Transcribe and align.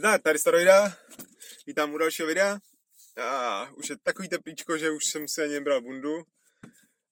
Zdar, 0.00 0.20
tady 0.20 0.38
Staroida, 0.38 0.96
vítám 1.66 1.94
u 1.94 1.98
dalšího 1.98 2.28
videa. 2.28 2.58
A 3.16 3.70
už 3.70 3.90
je 3.90 3.96
takový 3.98 4.28
teplíčko, 4.28 4.78
že 4.78 4.90
už 4.90 5.04
jsem 5.04 5.28
si 5.28 5.42
ani 5.42 5.52
nebral 5.52 5.80
bundu. 5.80 6.22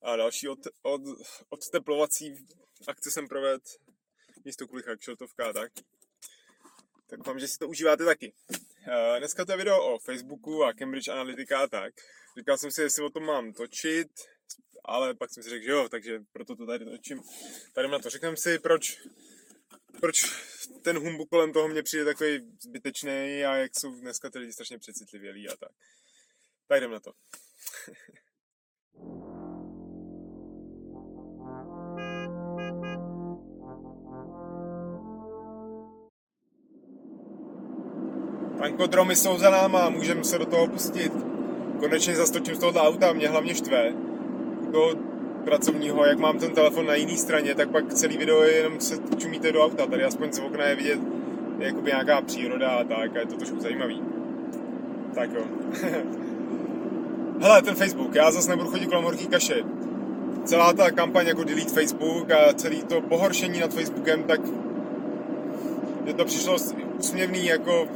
A 0.03 0.17
další 0.17 0.49
od, 0.49 0.59
od, 0.83 1.01
odteplovací 1.49 2.47
akce 2.87 3.11
jsem 3.11 3.29
provedl 3.29 3.65
místo 4.45 4.67
kvůli 4.67 4.83
šiltovka 5.01 5.49
a 5.49 5.53
tak. 5.53 5.73
Tak 7.07 7.27
vám, 7.27 7.39
že 7.39 7.49
si 7.49 7.59
to 7.59 7.69
užíváte 7.69 8.05
taky. 8.05 8.33
Uh, 8.51 9.19
dneska 9.19 9.45
to 9.45 9.53
je 9.53 9.59
video 9.59 9.95
o 9.95 9.99
Facebooku 9.99 10.65
a 10.65 10.73
Cambridge 10.73 11.09
Analytica 11.09 11.59
a 11.59 11.67
tak. 11.67 11.95
Říkal 12.39 12.59
jsem 12.59 12.71
si, 12.71 12.83
jestli 12.83 13.05
o 13.05 13.11
tom 13.11 13.25
mám 13.25 13.53
točit, 13.53 14.09
ale 14.85 15.15
pak 15.15 15.31
jsem 15.31 15.43
si 15.43 15.51
řekl, 15.51 15.65
že 15.65 15.71
jo, 15.71 15.89
takže 15.89 16.21
proto 16.33 16.57
to 16.57 16.67
tady 16.67 16.85
točím. 16.85 17.23
Tady 17.73 17.89
na 17.89 17.99
to 17.99 18.11
řekneme 18.11 18.37
si, 18.37 18.59
proč 18.59 19.01
proč 20.01 20.17
ten 20.83 20.99
humbuk 20.99 21.29
kolem 21.29 21.53
toho 21.53 21.69
mě 21.69 21.83
přijde 21.83 22.05
takový 22.05 22.41
zbytečný 22.63 23.45
a 23.45 23.57
jak 23.57 23.71
jsou 23.79 24.01
dneska 24.01 24.31
ty 24.31 24.39
lidi 24.39 24.53
strašně 24.53 24.79
přecitlivělí 24.79 25.49
a 25.49 25.57
tak. 25.57 25.73
Tak 26.69 26.79
jdem 26.79 26.91
na 26.91 27.01
to. 27.01 27.13
Tankodromy 38.59 39.17
jsou 39.17 39.39
za 39.39 39.51
náma, 39.51 39.91
můžeme 39.91 40.25
se 40.25 40.39
do 40.39 40.47
toho 40.47 40.69
pustit. 40.69 41.13
Konečně 41.81 42.17
zastočím 42.17 42.55
z 42.55 42.59
tohoto 42.59 42.81
auta, 42.81 43.13
mě 43.13 43.29
hlavně 43.29 43.55
štve. 43.55 43.93
To 44.73 45.08
pracovního, 45.45 46.05
jak 46.05 46.19
mám 46.19 46.39
ten 46.39 46.51
telefon 46.51 46.87
na 46.87 46.95
jiné 46.95 47.17
straně, 47.17 47.55
tak 47.55 47.71
pak 47.71 47.95
celý 47.95 48.17
video 48.17 48.43
je 48.43 48.53
jenom 48.53 48.81
se 48.81 48.97
čumíte 49.19 49.53
do 49.53 49.65
auta. 49.65 49.87
Tady 49.87 50.05
aspoň 50.05 50.33
z 50.33 50.39
okna 50.39 50.65
je 50.65 50.77
vidět 50.77 50.99
jakoby 51.59 51.91
nějaká 51.91 52.21
příroda 52.21 52.71
a 52.71 52.85
tak 52.85 53.17
a 53.17 53.19
je 53.19 53.27
to 53.27 53.37
trošku 53.37 53.61
zajímavý. 53.61 54.03
Tak 55.15 55.31
jo. 55.35 55.43
Hele, 57.41 57.63
ten 57.63 57.75
Facebook, 57.75 58.15
já 58.15 58.31
zase 58.31 58.51
nebudu 58.51 58.71
chodit 58.71 58.87
kolem 58.87 59.05
horký 59.05 59.27
kaše. 59.27 59.63
Celá 60.45 60.73
ta 60.73 60.91
kampaň 60.91 61.27
jako 61.27 61.45
delete 61.45 61.71
Facebook 61.71 62.31
a 62.31 62.53
celý 62.53 62.83
to 62.83 63.01
pohoršení 63.01 63.61
nad 63.61 63.75
Facebookem, 63.75 64.23
tak 64.23 64.41
mě 66.03 66.15
to 66.15 66.25
přišlo 66.25 66.57
úsměvný 66.99 67.47
jako 67.47 67.89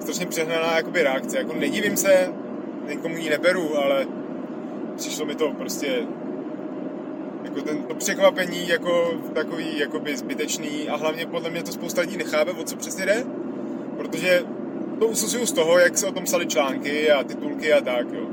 strašně 0.00 0.26
přehnaná 0.26 0.76
jakoby 0.76 1.02
reakce. 1.02 1.38
Jako 1.38 1.52
nedivím 1.52 1.96
se, 1.96 2.32
nikomu 2.88 3.16
ji 3.16 3.30
neberu, 3.30 3.78
ale 3.78 4.06
přišlo 4.96 5.26
mi 5.26 5.34
to 5.34 5.50
prostě 5.50 6.06
jako 7.44 7.62
ten, 7.62 7.82
to 7.82 7.94
překvapení 7.94 8.68
jako 8.68 9.20
takový 9.34 9.78
jakoby 9.78 10.16
zbytečný 10.16 10.88
a 10.88 10.96
hlavně 10.96 11.26
podle 11.26 11.50
mě 11.50 11.62
to 11.62 11.72
spousta 11.72 12.00
lidí 12.00 12.16
nechápe, 12.16 12.50
o 12.50 12.64
co 12.64 12.76
přesně 12.76 13.06
jde, 13.06 13.24
protože 13.96 14.42
to 14.98 15.06
usuzuju 15.06 15.46
z 15.46 15.52
toho, 15.52 15.78
jak 15.78 15.98
se 15.98 16.06
o 16.06 16.12
tom 16.12 16.24
psali 16.24 16.46
články 16.46 17.10
a 17.10 17.24
titulky 17.24 17.72
a 17.72 17.80
tak, 17.80 18.06
jo. 18.12 18.26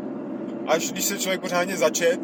Až 0.67 0.91
když 0.91 1.05
se 1.05 1.17
člověk 1.17 1.41
pořádně 1.41 1.77
začet, 1.77 2.19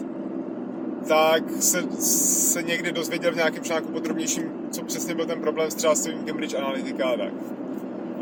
tak 1.08 1.44
se, 1.59 1.83
se 2.02 2.63
někdy 2.63 2.91
dozvěděl 2.91 3.31
v 3.31 3.36
nějakém 3.36 3.63
článku 3.63 3.91
podrobnějším, 3.91 4.52
co 4.72 4.83
přesně 4.83 5.16
byl 5.16 5.25
ten 5.25 5.41
problém 5.41 5.72
s 5.72 5.75
třeba 5.75 5.95
s 5.95 6.09
Cambridge 6.25 6.53
Analytica 6.53 7.08
a 7.08 7.17
tak. 7.17 7.33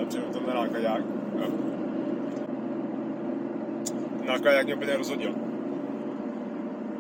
A 0.01 0.05
přijdu 0.05 0.25
to 0.25 0.39
na 0.47 0.53
nákladák. 0.53 1.01
Jo. 1.39 1.47
Nákladák 4.25 4.65
mě 4.65 4.75
úplně 4.75 4.97
rozhodil. 4.97 5.35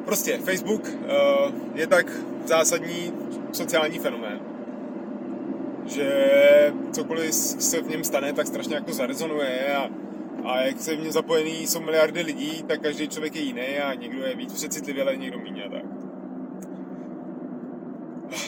Prostě 0.05 0.37
Facebook 0.37 0.87
uh, 0.87 1.53
je 1.75 1.87
tak 1.87 2.11
zásadní 2.45 3.13
sociální 3.51 3.99
fenomén, 3.99 4.39
že 5.85 6.73
cokoliv 6.91 7.33
se 7.33 7.81
v 7.81 7.89
něm 7.89 8.03
stane, 8.03 8.33
tak 8.33 8.47
strašně 8.47 8.75
jako 8.75 8.93
zarezonuje 8.93 9.75
a, 9.75 9.89
a 10.45 10.61
jak 10.61 10.79
se 10.79 10.95
v 10.95 10.99
něm 10.99 11.11
zapojený 11.11 11.67
jsou 11.67 11.81
miliardy 11.81 12.21
lidí, 12.21 12.63
tak 12.67 12.81
každý 12.81 13.07
člověk 13.07 13.35
je 13.35 13.41
jiný 13.41 13.77
a 13.83 13.93
někdo 13.93 14.25
je 14.25 14.35
víc 14.35 14.53
přecitlivý, 14.53 15.01
ale 15.01 15.17
někdo 15.17 15.39
méně 15.39 15.69
tak. 15.71 15.83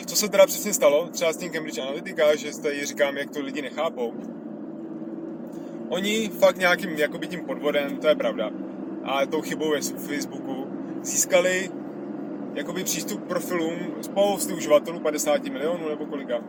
Co 0.06 0.16
se 0.16 0.30
teda 0.30 0.46
přesně 0.46 0.74
stalo, 0.74 1.08
třeba 1.08 1.34
s 1.34 1.38
tím 1.38 1.52
Cambridge 1.52 1.80
Analytica, 1.80 2.36
že 2.36 2.62
tady 2.62 2.86
říkám, 2.86 3.18
jak 3.18 3.30
to 3.30 3.42
lidi 3.42 3.62
nechápou. 3.62 4.14
Oni 5.90 6.30
fakt 6.30 6.58
nějakým 6.58 6.90
jakoby 6.90 7.28
tím 7.28 7.46
podvodem, 7.46 7.98
to 7.98 8.08
je 8.08 8.16
pravda, 8.16 8.50
a 9.04 9.26
tou 9.26 9.42
chybou 9.42 9.74
je 9.74 9.82
v 9.82 10.08
Facebooku, 10.08 10.65
získali 11.06 11.70
jakoby 12.54 12.84
přístup 12.84 13.24
k 13.24 13.28
profilům 13.28 13.76
spousty 14.02 14.54
uživatelů, 14.54 15.00
50 15.00 15.44
milionů 15.44 15.90
nebo 15.90 16.06
kolika. 16.06 16.40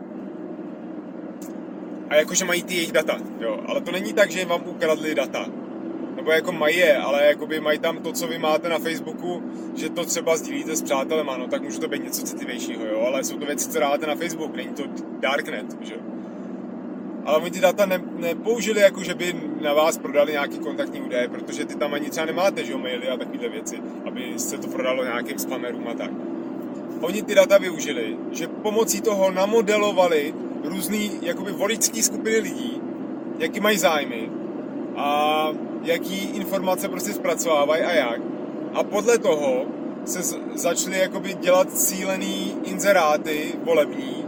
A 2.09 2.15
jakože 2.15 2.44
mají 2.44 2.62
ty 2.62 2.75
jejich 2.75 2.93
data, 2.93 3.19
jo. 3.41 3.61
Ale 3.67 3.81
to 3.81 3.93
není 3.93 4.12
tak, 4.12 4.31
že 4.31 4.44
vám 4.44 4.62
ukradli 4.67 5.15
data. 5.15 5.47
Nebo 6.17 6.31
jako 6.31 6.53
mají 6.53 6.77
je, 6.77 6.97
ale 6.97 7.27
jakoby 7.27 7.61
mají 7.61 7.78
tam 7.78 7.99
to, 7.99 8.12
co 8.12 8.28
vy 8.28 8.39
máte 8.39 8.69
na 8.69 8.78
Facebooku, 8.78 9.43
že 9.77 9.89
to 9.89 10.05
třeba 10.05 10.37
sdílíte 10.37 10.77
s 10.77 10.83
přátelem, 10.83 11.31
ano, 11.31 11.49
tak 11.49 11.62
může 11.62 11.81
to 11.81 11.88
být 11.88 12.05
něco 12.05 12.23
citlivějšího, 12.23 12.87
jo. 12.87 13.00
Ale 13.06 13.25
jsou 13.25 13.38
to 13.38 13.47
věci, 13.47 13.71
co 13.71 13.81
dáte 13.81 14.06
na 14.06 14.15
Facebook, 14.15 14.56
není 14.56 14.75
to 14.75 14.83
darknet, 15.21 15.67
že 15.81 15.94
jo 15.94 16.16
ale 17.26 17.38
oni 17.38 17.50
ty 17.50 17.60
data 17.60 17.87
ne, 17.87 18.00
nepoužili 18.16 18.81
jako, 18.81 19.03
že 19.03 19.14
by 19.14 19.34
na 19.62 19.75
vás 19.75 19.98
prodali 19.98 20.32
nějaký 20.32 20.59
kontaktní 20.59 21.00
údaje, 21.00 21.28
protože 21.28 21.64
ty 21.64 21.75
tam 21.75 21.94
ani 21.94 22.10
třeba 22.10 22.26
nemáte, 22.26 22.64
že 22.64 22.72
jo, 22.72 22.78
maily 22.78 23.09
a 23.09 23.16
takovéhle 23.16 23.48
věci, 23.48 23.82
aby 24.09 24.32
se 24.37 24.59
to 24.59 24.69
prodalo 24.69 25.04
nějakým 25.04 25.38
spamerům 25.38 25.88
a 25.88 25.94
tak. 25.94 26.10
Oni 27.00 27.22
ty 27.22 27.34
data 27.34 27.59
využili, 27.59 28.16
že 28.32 28.48
pomocí 28.48 29.00
toho 29.00 29.31
namodelovali 29.31 30.34
různý 30.64 31.10
jakoby 31.22 31.53
voličský 31.53 32.03
skupiny 32.03 32.38
lidí, 32.38 32.81
jaký 33.38 33.60
mají 33.60 33.78
zájmy 33.78 34.31
a 34.97 35.48
jaký 35.82 36.19
informace 36.19 36.88
prostě 36.88 37.12
zpracovávají 37.12 37.82
a 37.82 37.93
jak. 37.93 38.20
A 38.75 38.82
podle 38.82 39.19
toho 39.19 39.64
se 40.04 40.38
začaly 40.54 40.98
jakoby 40.98 41.34
dělat 41.34 41.72
cílený 41.72 42.56
inzeráty 42.64 43.53
volební, 43.64 44.25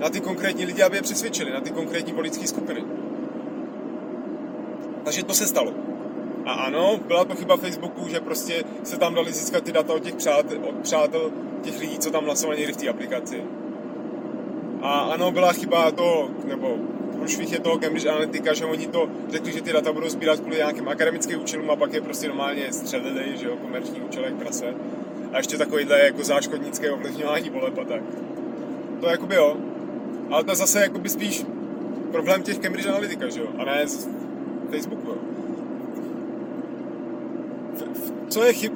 na 0.00 0.10
ty 0.10 0.20
konkrétní 0.20 0.64
lidi, 0.64 0.82
aby 0.82 0.96
je 0.96 1.02
přesvědčili, 1.02 1.52
na 1.52 1.60
ty 1.60 1.70
konkrétní 1.70 2.12
voličské 2.12 2.46
skupiny. 2.46 2.84
Takže 5.04 5.24
to 5.24 5.34
se 5.34 5.46
stalo. 5.46 5.72
A 6.46 6.52
ano, 6.52 7.00
byla 7.06 7.24
to 7.24 7.34
chyba 7.34 7.56
Facebooku, 7.56 8.08
že 8.08 8.20
prostě 8.20 8.64
se 8.84 8.98
tam 8.98 9.14
dali 9.14 9.32
získat 9.32 9.64
ty 9.64 9.72
data 9.72 9.94
od 9.94 10.02
těch 10.02 10.14
přátel, 10.14 10.58
od 10.68 10.74
přátel 10.74 11.30
těch 11.62 11.80
lidí, 11.80 11.98
co 11.98 12.10
tam 12.10 12.24
hlasovali 12.24 12.72
v 12.72 12.76
té 12.76 12.88
aplikaci. 12.88 13.42
A 14.82 14.98
ano, 14.98 15.32
byla 15.32 15.52
chyba 15.52 15.90
to, 15.90 16.30
nebo 16.48 16.76
průšvih 17.18 17.52
je 17.52 17.60
toho 17.60 17.78
Cambridge 17.78 18.06
Analytica, 18.06 18.54
že 18.54 18.64
oni 18.64 18.86
to 18.86 19.08
řekli, 19.28 19.52
že 19.52 19.62
ty 19.62 19.72
data 19.72 19.92
budou 19.92 20.08
sbírat 20.08 20.40
kvůli 20.40 20.56
nějakým 20.56 20.88
akademickým 20.88 21.40
účelům 21.40 21.70
a 21.70 21.76
pak 21.76 21.92
je 21.92 22.00
prostě 22.00 22.28
normálně 22.28 22.72
střelili, 22.72 23.38
že 23.38 23.46
jo, 23.46 23.56
komerční 23.56 24.00
účelek 24.00 24.34
prase. 24.34 24.74
A 25.32 25.36
ještě 25.36 25.58
takovýhle 25.58 26.00
jako 26.00 26.24
záškodnické 26.24 26.90
ovlivňování 26.90 27.50
voleb 27.50 27.78
a 27.78 27.84
tak. 27.84 28.02
To 29.00 29.06
jakoby 29.06 29.34
jo, 29.34 29.56
ale 30.30 30.44
to 30.44 30.54
zase 30.54 30.80
jakoby 30.80 31.08
spíš 31.08 31.44
problém 32.12 32.42
těch 32.42 32.58
Cambridge 32.58 32.86
Analytica, 32.86 33.28
že 33.28 33.40
jo? 33.40 33.46
A 33.58 33.64
ne 33.64 33.88
z 33.88 34.08
Facebooku, 34.70 35.08
jo? 35.08 35.16
Co 38.28 38.44
je 38.44 38.52
chyb... 38.52 38.72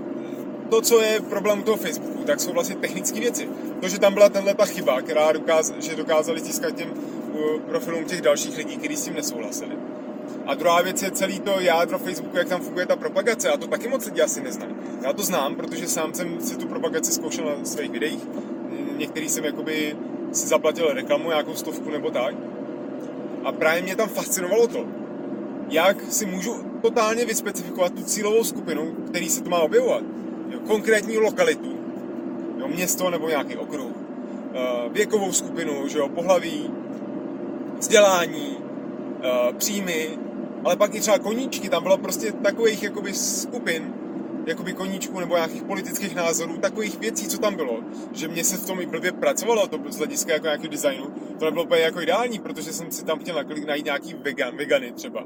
To, 0.71 0.81
co 0.81 1.01
je 1.01 1.21
problém 1.21 1.63
toho 1.63 1.77
Facebooku, 1.77 2.25
tak 2.25 2.41
jsou 2.41 2.53
vlastně 2.53 2.77
technické 2.77 3.21
věci. 3.21 3.49
To, 3.81 3.89
že 3.89 3.99
tam 3.99 4.15
byla 4.15 4.29
tenhle 4.29 4.55
ta 4.55 4.67
chyba, 4.67 5.03
která 5.03 5.33
dokáz... 5.33 5.73
že 5.79 5.97
dokázali 5.97 6.41
získat 6.41 6.75
těm 6.75 6.89
profilům 7.69 8.05
těch 8.05 8.21
dalších 8.21 8.57
lidí, 8.57 8.77
kteří 8.77 8.97
s 8.97 9.05
tím 9.05 9.15
nesouhlasili. 9.15 9.77
A 10.47 10.55
druhá 10.55 10.83
věc 10.83 11.03
je 11.03 11.11
celý 11.11 11.41
to 11.41 11.61
jádro 11.61 11.99
Facebooku, 11.99 12.37
jak 12.37 12.49
tam 12.49 12.61
funguje 12.61 12.87
ta 12.87 12.97
propagace. 12.97 13.51
A 13.51 13.57
to 13.57 13.67
taky 13.67 13.89
moc 13.89 14.07
lidí 14.07 14.23
asi 14.23 14.41
nezná. 14.43 14.67
Já 15.03 15.13
to 15.13 15.23
znám, 15.23 15.55
protože 15.55 15.89
sám 15.89 16.15
jsem 16.15 16.41
si 16.41 16.57
tu 16.57 16.67
propagaci 16.67 17.13
zkoušel 17.13 17.45
na 17.45 17.65
svých 17.65 17.91
videích. 17.91 18.21
Některý 18.97 19.29
jsem 19.29 19.45
jakoby 19.45 19.97
si 20.37 20.47
zaplatil 20.47 20.95
reklamu, 20.95 21.29
nějakou 21.29 21.55
stovku 21.55 21.91
nebo 21.91 22.11
tak. 22.11 22.35
A 23.45 23.53
právě 23.53 23.83
mě 23.83 23.97
tam 23.97 24.09
fascinovalo 24.09 24.67
to, 24.67 24.87
jak 25.69 26.13
si 26.13 26.27
můžu 26.27 26.55
totálně 26.83 27.25
vyspecifikovat 27.25 27.93
tu 27.93 28.05
cílovou 28.05 28.45
skupinu, 28.45 28.93
který 29.07 29.29
se 29.29 29.43
to 29.43 29.51
má 29.51 29.59
objevovat. 29.59 30.03
Jo, 30.51 30.59
konkrétní 30.67 31.19
lokalitu, 31.19 31.79
jo, 32.59 32.69
město 32.69 33.11
nebo 33.11 33.29
nějaký 33.29 33.57
okruh, 33.57 33.93
eh, 34.55 34.89
věkovou 34.89 35.33
skupinu, 35.33 35.89
že 35.89 35.99
jo, 35.99 36.09
pohlaví, 36.09 36.71
vzdělání, 37.79 38.59
eh, 39.23 39.53
příjmy, 39.53 40.19
ale 40.65 40.77
pak 40.77 40.95
i 40.95 41.01
třeba 41.01 41.19
koníčky, 41.19 41.69
tam 41.69 41.83
bylo 41.83 41.99
prostě 41.99 42.33
takových 42.33 42.83
jakoby 42.83 43.13
skupin, 43.13 43.94
jakoby 44.46 44.73
koníčků 44.73 45.20
nebo 45.20 45.35
nějakých 45.37 45.62
politických 45.62 46.14
názorů, 46.14 46.56
takových 46.56 46.99
věcí, 46.99 47.29
co 47.29 47.38
tam 47.38 47.55
bylo, 47.55 47.81
že 48.12 48.29
mě 48.29 48.44
se 48.44 48.56
v 48.56 48.67
tom 48.67 48.81
i 48.81 48.87
blbě 48.87 49.12
pracovalo, 49.12 49.69
to 49.69 49.79
z 49.88 49.96
hlediska 49.96 50.32
jako 50.32 50.46
nějakého 50.46 50.70
designu, 50.70 51.06
to 51.38 51.44
nebylo 51.44 51.64
úplně 51.64 51.81
jako 51.81 52.00
ideální, 52.00 52.38
protože 52.38 52.73
jsem 52.73 52.91
si 52.91 53.05
tam 53.05 53.19
chtěl 53.19 53.44
najít 53.67 53.85
nějaký 53.85 54.14
vegan, 54.14 54.56
vegany 54.56 54.93
třeba. 54.93 55.25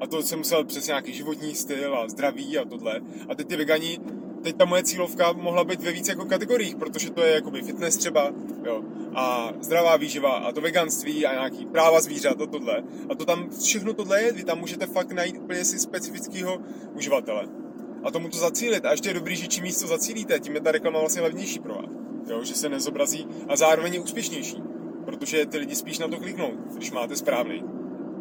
A 0.00 0.06
to 0.06 0.22
jsem 0.22 0.38
musel 0.38 0.64
přes 0.64 0.86
nějaký 0.86 1.12
životní 1.12 1.54
styl 1.54 1.96
a 1.96 2.08
zdraví 2.08 2.58
a 2.58 2.64
tohle. 2.64 3.00
A 3.28 3.34
teď 3.34 3.46
ty 3.46 3.56
vegani, 3.56 3.98
teď 4.42 4.56
ta 4.56 4.64
moje 4.64 4.82
cílovka 4.82 5.32
mohla 5.32 5.64
být 5.64 5.80
ve 5.80 5.92
víc 5.92 6.08
jako 6.08 6.24
kategoriích, 6.24 6.76
protože 6.76 7.10
to 7.10 7.22
je 7.22 7.34
jakoby 7.34 7.62
fitness 7.62 7.96
třeba, 7.96 8.32
jo, 8.64 8.82
a 9.14 9.52
zdravá 9.60 9.96
výživa 9.96 10.30
a 10.30 10.52
to 10.52 10.60
veganství 10.60 11.26
a 11.26 11.32
nějaký 11.32 11.66
práva 11.66 12.00
zvířat 12.00 12.40
a 12.40 12.46
tohle. 12.46 12.82
A 13.08 13.14
to 13.14 13.24
tam, 13.24 13.50
všechno 13.50 13.94
tohle 13.94 14.22
je, 14.22 14.32
vy 14.32 14.44
tam 14.44 14.58
můžete 14.58 14.86
fakt 14.86 15.12
najít 15.12 15.38
úplně 15.38 15.64
si 15.64 15.78
specifického 15.78 16.58
uživatele. 16.94 17.65
A 18.06 18.10
tomu 18.10 18.28
to 18.28 18.38
zacílit. 18.38 18.84
A 18.84 18.90
ještě 18.90 19.08
je 19.08 19.14
dobrý, 19.14 19.36
že 19.36 19.46
čím 19.46 19.64
víc 19.64 19.80
to 19.80 19.86
zacílíte, 19.86 20.40
tím 20.40 20.54
je 20.54 20.60
ta 20.60 20.72
reklama 20.72 21.00
vlastně 21.00 21.22
levnější 21.22 21.58
pro 21.58 21.74
vás. 21.74 21.90
Jo, 22.30 22.44
že 22.44 22.54
se 22.54 22.68
nezobrazí 22.68 23.26
a 23.48 23.56
zároveň 23.56 23.94
je 23.94 24.00
úspěšnější. 24.00 24.62
Protože 25.04 25.46
ty 25.46 25.58
lidi 25.58 25.74
spíš 25.74 25.98
na 25.98 26.08
to 26.08 26.16
kliknou, 26.16 26.50
když 26.76 26.90
máte 26.90 27.16
správný 27.16 27.64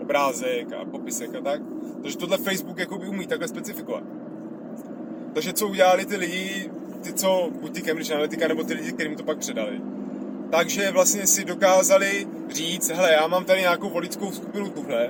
obrázek 0.01 0.73
a 0.73 0.85
popisek 0.85 1.35
a 1.35 1.41
tak. 1.41 1.61
Takže 2.01 2.17
tohle 2.17 2.37
Facebook 2.37 2.77
jakoby 2.79 3.07
umí 3.07 3.27
takhle 3.27 3.47
specifikovat. 3.47 4.03
Takže 5.33 5.53
co 5.53 5.67
udělali 5.67 6.05
ty 6.05 6.15
lidi, 6.15 6.71
ty 7.01 7.13
co, 7.13 7.49
buď 7.61 7.73
ty 7.73 7.81
Cambridge 7.81 8.11
Analytica, 8.11 8.47
nebo 8.47 8.63
ty 8.63 8.73
lidi, 8.73 8.91
kterým 8.91 9.15
to 9.15 9.23
pak 9.23 9.37
předali, 9.37 9.81
takže 10.51 10.91
vlastně 10.91 11.27
si 11.27 11.45
dokázali 11.45 12.27
říct, 12.49 12.89
hele, 12.89 13.13
já 13.13 13.27
mám 13.27 13.45
tady 13.45 13.61
nějakou 13.61 13.89
voličskou 13.89 14.31
skupinu 14.31 14.69
tuhle, 14.69 15.09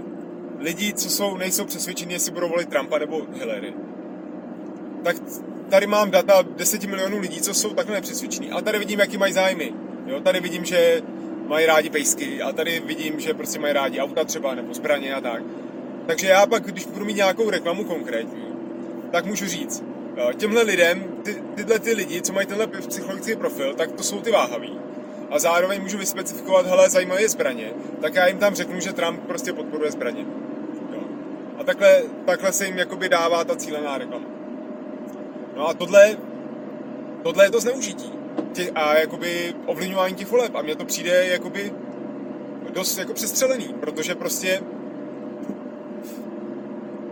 lidi, 0.59 0.93
co 0.93 1.09
jsou, 1.09 1.37
nejsou 1.37 1.65
přesvědčeni, 1.65 2.13
jestli 2.13 2.31
budou 2.31 2.49
volit 2.49 2.69
Trumpa 2.69 2.97
nebo 2.99 3.27
Hillary. 3.33 3.73
Tak 5.05 5.15
tady 5.69 5.87
mám 5.87 6.11
data 6.11 6.41
10 6.41 6.83
milionů 6.83 7.19
lidí, 7.19 7.41
co 7.41 7.53
jsou 7.53 7.69
takhle 7.69 7.95
nepřesvědčení. 7.95 8.51
A 8.51 8.61
tady 8.61 8.79
vidím, 8.79 8.99
jaký 8.99 9.17
mají 9.17 9.33
zájmy. 9.33 9.73
Jo, 10.05 10.19
tady 10.19 10.39
vidím, 10.39 10.65
že 10.65 11.01
mají 11.47 11.65
rádi 11.65 11.89
pejsky 11.89 12.41
a 12.41 12.51
tady 12.51 12.79
vidím, 12.79 13.19
že 13.19 13.33
prostě 13.33 13.59
mají 13.59 13.73
rádi 13.73 13.99
auta 13.99 14.23
třeba 14.23 14.55
nebo 14.55 14.73
zbraně 14.73 15.13
a 15.13 15.21
tak. 15.21 15.43
Takže 16.07 16.27
já 16.27 16.45
pak, 16.45 16.63
když 16.63 16.85
budu 16.85 17.05
mít 17.05 17.15
nějakou 17.15 17.49
reklamu 17.49 17.83
konkrétní, 17.83 18.43
tak 19.11 19.25
můžu 19.25 19.45
říct, 19.45 19.83
eh, 20.17 20.33
těmhle 20.33 20.61
lidem, 20.61 21.03
ty, 21.23 21.43
tyhle 21.55 21.79
ty 21.79 21.93
lidi, 21.93 22.21
co 22.21 22.33
mají 22.33 22.47
tenhle 22.47 22.67
psychologický 22.67 23.35
profil, 23.35 23.73
tak 23.73 23.91
to 23.91 24.03
jsou 24.03 24.21
ty 24.21 24.31
váhaví. 24.31 24.79
A 25.31 25.39
zároveň 25.39 25.81
můžu 25.81 25.97
vyspecifikovat, 25.97 26.65
hele, 26.65 26.89
zajímavé 26.89 27.29
zbraně, 27.29 27.71
tak 28.01 28.15
já 28.15 28.27
jim 28.27 28.37
tam 28.37 28.55
řeknu, 28.55 28.79
že 28.79 28.93
Trump 28.93 29.19
prostě 29.27 29.53
podporuje 29.53 29.91
zbraně. 29.91 30.25
Jo. 30.93 30.99
A 31.57 31.63
takhle, 31.63 32.01
takhle 32.25 32.51
se 32.51 32.65
jim 32.65 32.77
jakoby 32.77 33.09
dává 33.09 33.43
ta 33.43 33.55
cílená 33.55 33.97
reklama. 33.97 34.34
No 35.55 35.67
a 35.67 35.73
tohle, 35.73 36.17
tohle 37.23 37.45
je 37.45 37.51
to 37.51 37.59
zneužití 37.59 38.11
tě, 38.53 38.71
a 38.75 38.97
jakoby 38.97 39.55
ovlivňování 39.65 40.15
těch 40.15 40.31
voleb. 40.31 40.55
A 40.55 40.61
mně 40.61 40.75
to 40.75 40.85
přijde 40.85 41.27
jakoby 41.27 41.73
dost 42.73 42.97
jako 42.97 43.13
přestřelený, 43.13 43.75
protože 43.79 44.15
prostě 44.15 44.61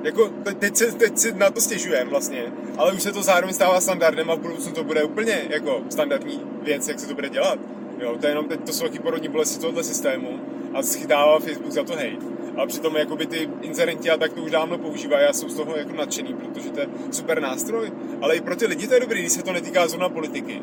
jako 0.04 0.30
teď, 0.60 0.75
se, 0.75 0.92
teď 0.92 1.18
si 1.18 1.31
na 1.31 1.50
to 1.50 1.62
stěžujem 1.62 2.10
vlastně, 2.10 2.45
ale 2.78 2.94
už 2.94 3.01
se 3.04 3.12
to 3.12 3.24
zároveň 3.24 3.54
stává 3.54 3.81
standardem 3.81 4.31
a 4.31 4.36
v 4.36 4.40
budoucnu 4.40 4.72
to 4.72 4.84
bude 4.84 5.04
úplně 5.04 5.42
jako 5.50 5.81
standardní 5.90 6.42
věc, 6.63 6.88
jak 6.88 7.00
se 7.00 7.07
to 7.07 7.16
bude 7.16 7.30
dělat. 7.30 7.60
Jo, 8.00 8.18
to 8.22 8.28
je 8.28 8.31
jenom 8.31 8.48
teď, 8.48 8.66
to 8.66 8.74
jsou 8.74 8.84
taky 8.84 9.00
porodní 9.00 9.28
bolesti 9.30 9.60
tohoto 9.60 9.84
systému 9.84 10.40
a 10.74 10.84
schytává 10.84 11.40
Facebook 11.40 11.72
za 11.72 11.84
to 11.84 11.95
hej. 11.95 12.18
A 12.58 12.66
přitom 12.66 12.96
jakoby 12.96 13.26
ty 13.26 13.50
inzerenti 13.62 14.10
a 14.10 14.18
tak 14.18 14.34
to 14.34 14.42
už 14.42 14.52
dávno 14.52 14.78
používají 14.78 15.28
a 15.28 15.34
jsou 15.34 15.50
z 15.50 15.56
toho 15.56 15.76
jako 15.76 15.94
nadšený, 15.94 16.34
protože 16.34 16.70
to 16.70 16.80
je 16.80 16.88
super 17.12 17.42
nástroj. 17.42 17.92
Ale 18.22 18.36
i 18.36 18.42
pro 18.42 18.56
ty 18.56 18.66
lidi 18.66 18.88
to 18.88 18.94
je 18.94 19.00
dobrý, 19.00 19.20
když 19.20 19.32
se 19.32 19.44
to 19.44 19.54
netýká 19.54 19.88
zrovna 19.88 20.10
politiky. 20.10 20.62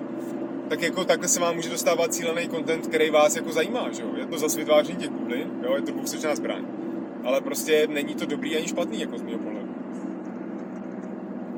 Tak 0.68 0.82
jako 0.82 1.04
takhle 1.04 1.28
se 1.28 1.40
vám 1.40 1.54
může 1.54 1.70
dostávat 1.70 2.14
cílený 2.14 2.48
content, 2.48 2.86
který 2.86 3.10
vás 3.10 3.36
jako 3.36 3.52
zajímá, 3.52 3.90
že 3.92 4.02
jo? 4.02 4.08
Je 4.16 4.26
to 4.26 4.38
zase 4.38 4.58
vytváření 4.58 4.98
těch 4.98 5.10
bublin, 5.10 5.50
jo, 5.62 5.76
je 5.76 5.82
to 5.82 5.92
dvousečná 5.92 6.34
zbraň. 6.34 6.64
Ale 7.24 7.40
prostě 7.40 7.86
není 7.90 8.14
to 8.14 8.26
dobrý 8.26 8.56
ani 8.56 8.68
špatný, 8.68 9.00
jako 9.00 9.18
z 9.18 9.22
mého 9.22 9.38
pohledu. 9.38 9.68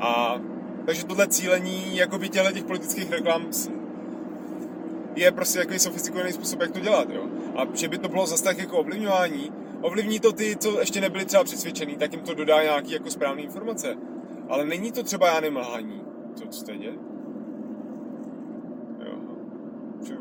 A 0.00 0.40
takže 0.86 1.04
tohle 1.04 1.28
cílení 1.28 1.96
jakoby 1.96 2.28
těchto 2.28 2.52
těch 2.52 2.64
politických 2.64 3.10
reklam 3.10 3.46
je 5.16 5.32
prostě 5.32 5.58
takový 5.58 5.78
sofistikovaný 5.78 6.32
způsob, 6.32 6.60
jak 6.60 6.70
to 6.70 6.80
dělat, 6.80 7.10
jo. 7.10 7.26
A 7.56 7.66
že 7.74 7.88
by 7.88 7.98
to 7.98 8.08
bylo 8.08 8.26
zase 8.26 8.44
tak 8.44 8.58
jako 8.58 8.78
ovlivňování, 8.78 9.52
ovlivní 9.82 10.20
to 10.20 10.32
ty, 10.32 10.56
co 10.56 10.80
ještě 10.80 11.00
nebyli 11.00 11.24
třeba 11.24 11.44
přesvědčený, 11.44 11.96
tak 11.96 12.12
jim 12.12 12.22
to 12.22 12.34
dodá 12.34 12.62
nějaký 12.62 12.92
jako 12.92 13.10
správné 13.10 13.42
informace. 13.42 13.96
Ale 14.48 14.64
není 14.64 14.92
to 14.92 15.02
třeba 15.02 15.26
já 15.26 15.40
nemlhání. 15.40 16.02
Co, 16.34 16.46
co 16.46 16.64
to 16.64 16.72
je? 16.72 16.92
Jo. 19.06 19.14
Čo? 20.06 20.14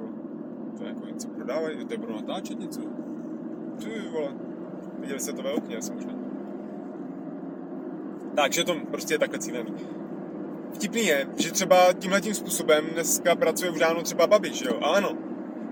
To 0.77 0.83
je 0.83 0.89
jako 0.89 1.05
něco 1.05 1.27
prodávají, 1.27 1.85
to 1.85 1.93
je 1.93 1.97
budou 1.97 2.15
natáčet 2.15 2.59
něco. 2.59 2.81
Ty 3.79 4.09
vole. 4.11 4.31
Viděli 4.99 5.19
jste 5.19 5.33
to 5.33 5.41
ve 5.41 5.51
okně, 5.51 5.77
asi 5.77 5.93
možná. 5.93 6.13
Takže 8.35 8.63
to 8.63 8.75
prostě 8.91 9.13
je 9.13 9.19
takhle 9.19 9.39
cílený. 9.39 9.73
Vtipný 10.73 11.05
je, 11.05 11.27
že 11.37 11.51
třeba 11.51 11.93
tímhle 11.93 12.21
tím 12.21 12.33
způsobem 12.33 12.85
dneska 12.93 13.35
pracuje 13.35 13.71
už 13.71 13.79
dávno 13.79 14.01
třeba 14.01 14.27
Babiš, 14.27 14.61
jo? 14.61 14.79
A 14.81 14.85
ano, 14.85 15.09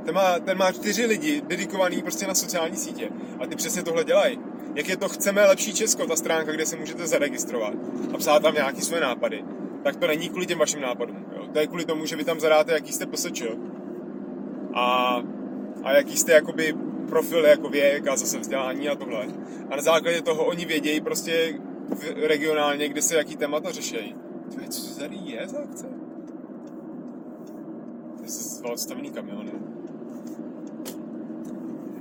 ten 0.05 0.15
má, 0.15 0.39
ten 0.39 0.57
má 0.57 0.71
čtyři 0.71 1.05
lidi 1.05 1.41
dedikovaný 1.41 2.01
prostě 2.01 2.27
na 2.27 2.33
sociální 2.33 2.77
sítě 2.77 3.09
a 3.39 3.47
ty 3.47 3.55
přesně 3.55 3.83
tohle 3.83 4.03
dělají. 4.03 4.39
Jak 4.75 4.87
je 4.87 4.97
to 4.97 5.09
Chceme 5.09 5.45
lepší 5.45 5.73
Česko, 5.73 6.07
ta 6.07 6.15
stránka, 6.15 6.51
kde 6.51 6.65
se 6.65 6.75
můžete 6.75 7.07
zaregistrovat 7.07 7.73
a 8.13 8.17
psát 8.17 8.41
tam 8.41 8.53
nějaký 8.53 8.81
své 8.81 8.99
nápady, 8.99 9.43
tak 9.83 9.95
to 9.95 10.07
není 10.07 10.29
kvůli 10.29 10.45
těm 10.45 10.59
vašim 10.59 10.81
nápadům. 10.81 11.25
Jo? 11.35 11.47
To 11.53 11.59
je 11.59 11.67
kvůli 11.67 11.85
tomu, 11.85 12.05
že 12.05 12.15
vy 12.15 12.23
tam 12.23 12.39
zadáte, 12.39 12.71
jaký 12.71 12.93
jste 12.93 13.05
PSČ 13.05 13.43
a, 14.73 15.17
a 15.83 15.91
jaký 15.91 16.17
jste 16.17 16.31
jakoby 16.31 16.73
profil 17.09 17.45
jako 17.45 17.69
věk 17.69 18.07
a 18.07 18.15
zase 18.15 18.39
vzdělání 18.39 18.89
a 18.89 18.95
tohle. 18.95 19.25
A 19.69 19.75
na 19.75 19.81
základě 19.81 20.21
toho 20.21 20.45
oni 20.45 20.65
vědějí 20.65 21.01
prostě 21.01 21.59
regionálně, 22.15 22.89
kde 22.89 23.01
se 23.01 23.15
jaký 23.15 23.35
témata 23.35 23.71
řeší. 23.71 24.15
To 24.55 24.61
je, 24.61 24.67
co 24.67 24.93
to 24.93 24.99
tady 24.99 25.15
je 25.15 25.47
za 25.47 25.59
akce? 25.59 25.87
To 28.17 28.23
je 28.67 28.71
odstavený 28.73 29.11
kamiony. 29.11 29.51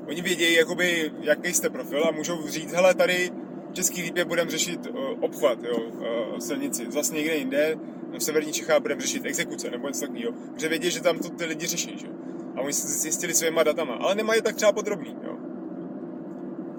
Oni 0.09 0.23
vědějí, 0.23 0.57
jakoby, 0.57 1.13
jaký 1.21 1.55
jste 1.55 1.71
profil 1.71 2.05
a 2.05 2.11
můžou 2.11 2.49
říct, 2.49 2.73
hele, 2.73 2.95
tady 2.95 3.31
v 3.71 3.75
Český 3.75 4.03
lípě 4.03 4.25
budeme 4.25 4.51
řešit 4.51 4.87
uh, 4.87 5.25
obchvat, 5.25 5.59
jo, 5.63 5.79
uh, 5.79 6.39
silnici. 6.39 6.87
Zase 6.91 7.15
někde 7.15 7.37
jinde, 7.37 7.77
v 8.19 8.23
severní 8.23 8.53
Čechách 8.53 8.81
budeme 8.81 9.01
řešit 9.01 9.27
exekuce 9.27 9.71
nebo 9.71 9.89
něco 9.89 10.01
takového. 10.01 10.33
Protože 10.33 10.69
vědí, 10.69 10.91
že 10.91 11.03
tam 11.03 11.19
to 11.19 11.29
ty 11.29 11.45
lidi 11.45 11.67
řeší, 11.67 11.99
že? 11.99 12.07
A 12.57 12.61
oni 12.61 12.73
se 12.73 12.89
zjistili 12.89 13.35
svýma 13.35 13.63
datama, 13.63 13.95
ale 13.95 14.15
nemají 14.15 14.43
tak 14.43 14.57
třeba 14.57 14.73
podrobný, 14.73 15.17
jo. 15.23 15.37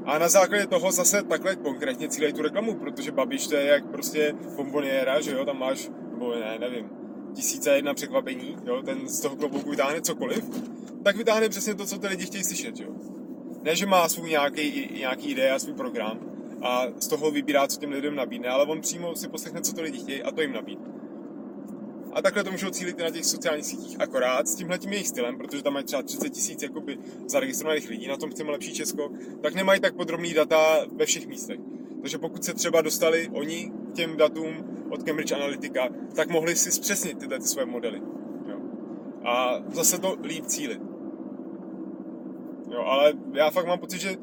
A 0.05 0.17
na 0.17 0.29
základě 0.29 0.67
toho 0.67 0.91
zase 0.91 1.23
takhle 1.23 1.55
konkrétně 1.55 2.09
cílejí 2.09 2.33
tu 2.33 2.41
reklamu, 2.41 2.75
protože 2.75 3.11
Babiš 3.11 3.47
to 3.47 3.55
je 3.55 3.65
jak 3.65 3.85
prostě 3.85 4.35
bomboniéra, 4.55 5.21
že 5.21 5.31
jo, 5.31 5.45
tam 5.45 5.59
máš, 5.59 5.89
nebo 6.11 6.35
ne, 6.35 6.57
nevím, 6.59 6.89
tisíce 7.33 7.75
jedna 7.75 7.93
překvapení, 7.93 8.57
jo, 8.65 8.81
ten 8.81 9.07
z 9.07 9.19
toho 9.19 9.35
klobouku 9.35 9.69
vytáhne 9.69 10.01
cokoliv, 10.01 10.49
tak 11.03 11.15
vytáhne 11.15 11.49
přesně 11.49 11.75
to, 11.75 11.85
co 11.85 11.99
ty 11.99 12.07
lidi 12.07 12.25
chtějí 12.25 12.43
slyšet, 12.43 12.79
jo. 12.79 13.18
Ne, 13.63 13.75
že 13.75 13.85
má 13.85 14.09
svůj 14.09 14.29
nějaký, 14.29 14.89
nějaký 14.93 15.31
ideje 15.31 15.51
a 15.51 15.59
svůj 15.59 15.73
program 15.73 16.19
a 16.61 16.85
z 16.99 17.07
toho 17.07 17.31
vybírá, 17.31 17.67
co 17.67 17.79
těm 17.79 17.91
lidem 17.91 18.15
nabídne, 18.15 18.49
ale 18.49 18.65
on 18.65 18.81
přímo 18.81 19.15
si 19.15 19.27
poslechne, 19.27 19.61
co 19.61 19.73
to 19.73 19.81
lidi 19.81 19.99
chtějí 19.99 20.23
a 20.23 20.31
to 20.31 20.41
jim 20.41 20.53
nabídne. 20.53 20.85
A 22.13 22.21
takhle 22.21 22.43
to 22.43 22.51
můžou 22.51 22.69
cílit 22.69 22.99
i 22.99 23.03
na 23.03 23.09
těch 23.09 23.25
sociálních 23.25 23.65
sítích. 23.65 24.01
Akorát 24.01 24.47
s 24.47 24.55
tímhle 24.55 24.79
tím 24.79 24.91
jejich 24.91 25.07
stylem, 25.07 25.37
protože 25.37 25.63
tam 25.63 25.73
mají 25.73 25.85
třeba 25.85 26.01
30 26.01 26.29
tisíc 26.29 26.63
zaregistrovaných 27.27 27.89
lidí, 27.89 28.07
na 28.07 28.17
tom 28.17 28.29
chceme 28.29 28.51
lepší 28.51 28.73
Česko, 28.73 29.09
tak 29.41 29.55
nemají 29.55 29.79
tak 29.79 29.95
podrobný 29.95 30.33
data 30.33 30.85
ve 30.95 31.05
všech 31.05 31.27
místech. 31.27 31.59
Takže 32.01 32.17
pokud 32.17 32.43
se 32.43 32.53
třeba 32.53 32.81
dostali 32.81 33.29
oni 33.33 33.71
k 33.91 33.93
těm 33.93 34.17
datům 34.17 34.53
od 34.89 35.03
Cambridge 35.03 35.31
Analytica, 35.31 35.89
tak 36.15 36.29
mohli 36.29 36.55
si 36.55 36.71
zpřesnit 36.71 37.17
tyhle 37.17 37.39
ty 37.39 37.45
své 37.45 37.65
modely. 37.65 38.01
Jo. 38.49 38.59
A 39.23 39.63
zase 39.71 39.99
to 39.99 40.17
líp 40.23 40.45
cílit. 40.45 40.88
Jo, 42.71 42.79
ale 42.85 43.13
já 43.33 43.49
fakt 43.49 43.67
mám 43.67 43.79
pocit, 43.79 44.01
že 44.01 44.17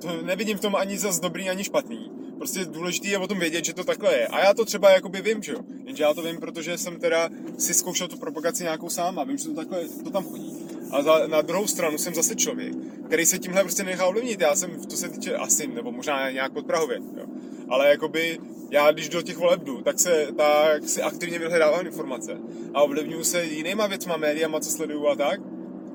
to 0.00 0.22
nevidím 0.22 0.58
v 0.58 0.60
tom 0.60 0.76
ani 0.76 0.98
zas 0.98 1.20
dobrý, 1.20 1.48
ani 1.48 1.64
špatný 1.64 2.22
prostě 2.42 2.64
důležité 2.64 3.08
je 3.08 3.18
o 3.18 3.26
tom 3.26 3.38
vědět, 3.38 3.64
že 3.64 3.74
to 3.74 3.84
takhle 3.84 4.14
je. 4.14 4.26
A 4.26 4.40
já 4.40 4.54
to 4.54 4.64
třeba 4.64 4.90
jakoby 4.90 5.22
vím, 5.22 5.42
že 5.42 5.52
jo. 5.52 5.58
Jenže 5.84 6.02
já 6.02 6.14
to 6.14 6.22
vím, 6.22 6.38
protože 6.40 6.78
jsem 6.78 6.96
teda 6.96 7.28
si 7.58 7.74
zkoušel 7.74 8.08
tu 8.08 8.18
propagaci 8.18 8.62
nějakou 8.62 8.88
sám 8.88 9.18
a 9.18 9.24
vím, 9.24 9.38
že 9.38 9.48
to 9.48 9.54
takhle, 9.54 9.88
to 10.04 10.10
tam 10.10 10.24
chodí. 10.24 10.66
A 10.90 11.02
za, 11.02 11.26
na 11.26 11.42
druhou 11.42 11.66
stranu 11.66 11.98
jsem 11.98 12.14
zase 12.14 12.34
člověk, 12.34 12.74
který 13.06 13.26
se 13.26 13.38
tímhle 13.38 13.62
prostě 13.62 13.84
nechá 13.84 14.06
ovlivnit. 14.06 14.40
Já 14.40 14.56
jsem, 14.56 14.84
to 14.86 14.96
se 14.96 15.08
týče 15.08 15.34
asi, 15.34 15.66
nebo 15.66 15.92
možná 15.92 16.30
nějak 16.30 16.52
pod 16.52 16.66
Prahově, 16.66 16.98
jo. 17.16 17.26
Ale 17.68 17.88
jakoby 17.88 18.38
já, 18.70 18.92
když 18.92 19.08
do 19.08 19.22
těch 19.22 19.36
voleb 19.36 19.62
jdu, 19.62 19.82
tak, 19.82 20.00
se, 20.00 20.28
tak 20.36 20.88
si 20.88 21.02
aktivně 21.02 21.38
vyhledávám 21.38 21.86
informace 21.86 22.38
a 22.74 22.82
ovlivňuju 22.82 23.24
se 23.24 23.44
jinýma 23.44 23.86
věcma, 23.86 24.16
médiama, 24.16 24.60
co 24.60 24.70
sleduju 24.70 25.08
a 25.08 25.16
tak. 25.16 25.40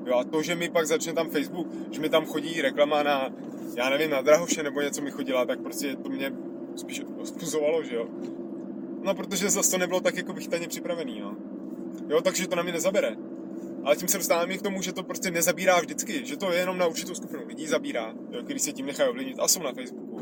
Jo, 0.08 0.14
a 0.14 0.24
to, 0.24 0.42
že 0.42 0.54
mi 0.54 0.70
pak 0.70 0.86
začne 0.86 1.12
tam 1.12 1.30
Facebook, 1.30 1.66
že 1.90 2.00
mi 2.00 2.08
tam 2.08 2.26
chodí 2.26 2.62
reklama 2.62 3.02
na 3.02 3.30
já 3.76 3.90
nevím, 3.90 4.10
na 4.10 4.20
Drahoše 4.22 4.62
nebo 4.62 4.80
něco 4.80 5.02
mi 5.02 5.10
chodila, 5.10 5.44
tak 5.46 5.60
prostě 5.60 5.96
to 5.96 6.08
mě 6.08 6.32
spíš 6.76 7.02
ospuzovalo, 7.18 7.84
že 7.84 7.94
jo. 7.94 8.08
No, 9.02 9.14
protože 9.14 9.50
zase 9.50 9.70
to 9.70 9.78
nebylo 9.78 10.00
tak 10.00 10.16
jako 10.16 10.32
vychytaně 10.32 10.68
připravený, 10.68 11.20
no. 11.20 11.36
Jo, 12.08 12.20
takže 12.20 12.48
to 12.48 12.56
na 12.56 12.62
mě 12.62 12.72
nezabere. 12.72 13.16
Ale 13.84 13.96
tím 13.96 14.08
se 14.08 14.18
dostáváme 14.18 14.56
k 14.56 14.62
tomu, 14.62 14.82
že 14.82 14.92
to 14.92 15.02
prostě 15.02 15.30
nezabírá 15.30 15.80
vždycky, 15.80 16.26
že 16.26 16.36
to 16.36 16.52
je 16.52 16.58
jenom 16.58 16.78
na 16.78 16.86
určitou 16.86 17.14
skupinu 17.14 17.46
lidí 17.46 17.66
zabírá, 17.66 18.14
jo, 18.30 18.42
který 18.42 18.58
se 18.58 18.72
tím 18.72 18.86
nechají 18.86 19.10
ovlivnit 19.10 19.38
a 19.38 19.48
jsou 19.48 19.62
na 19.62 19.72
Facebooku. 19.72 20.20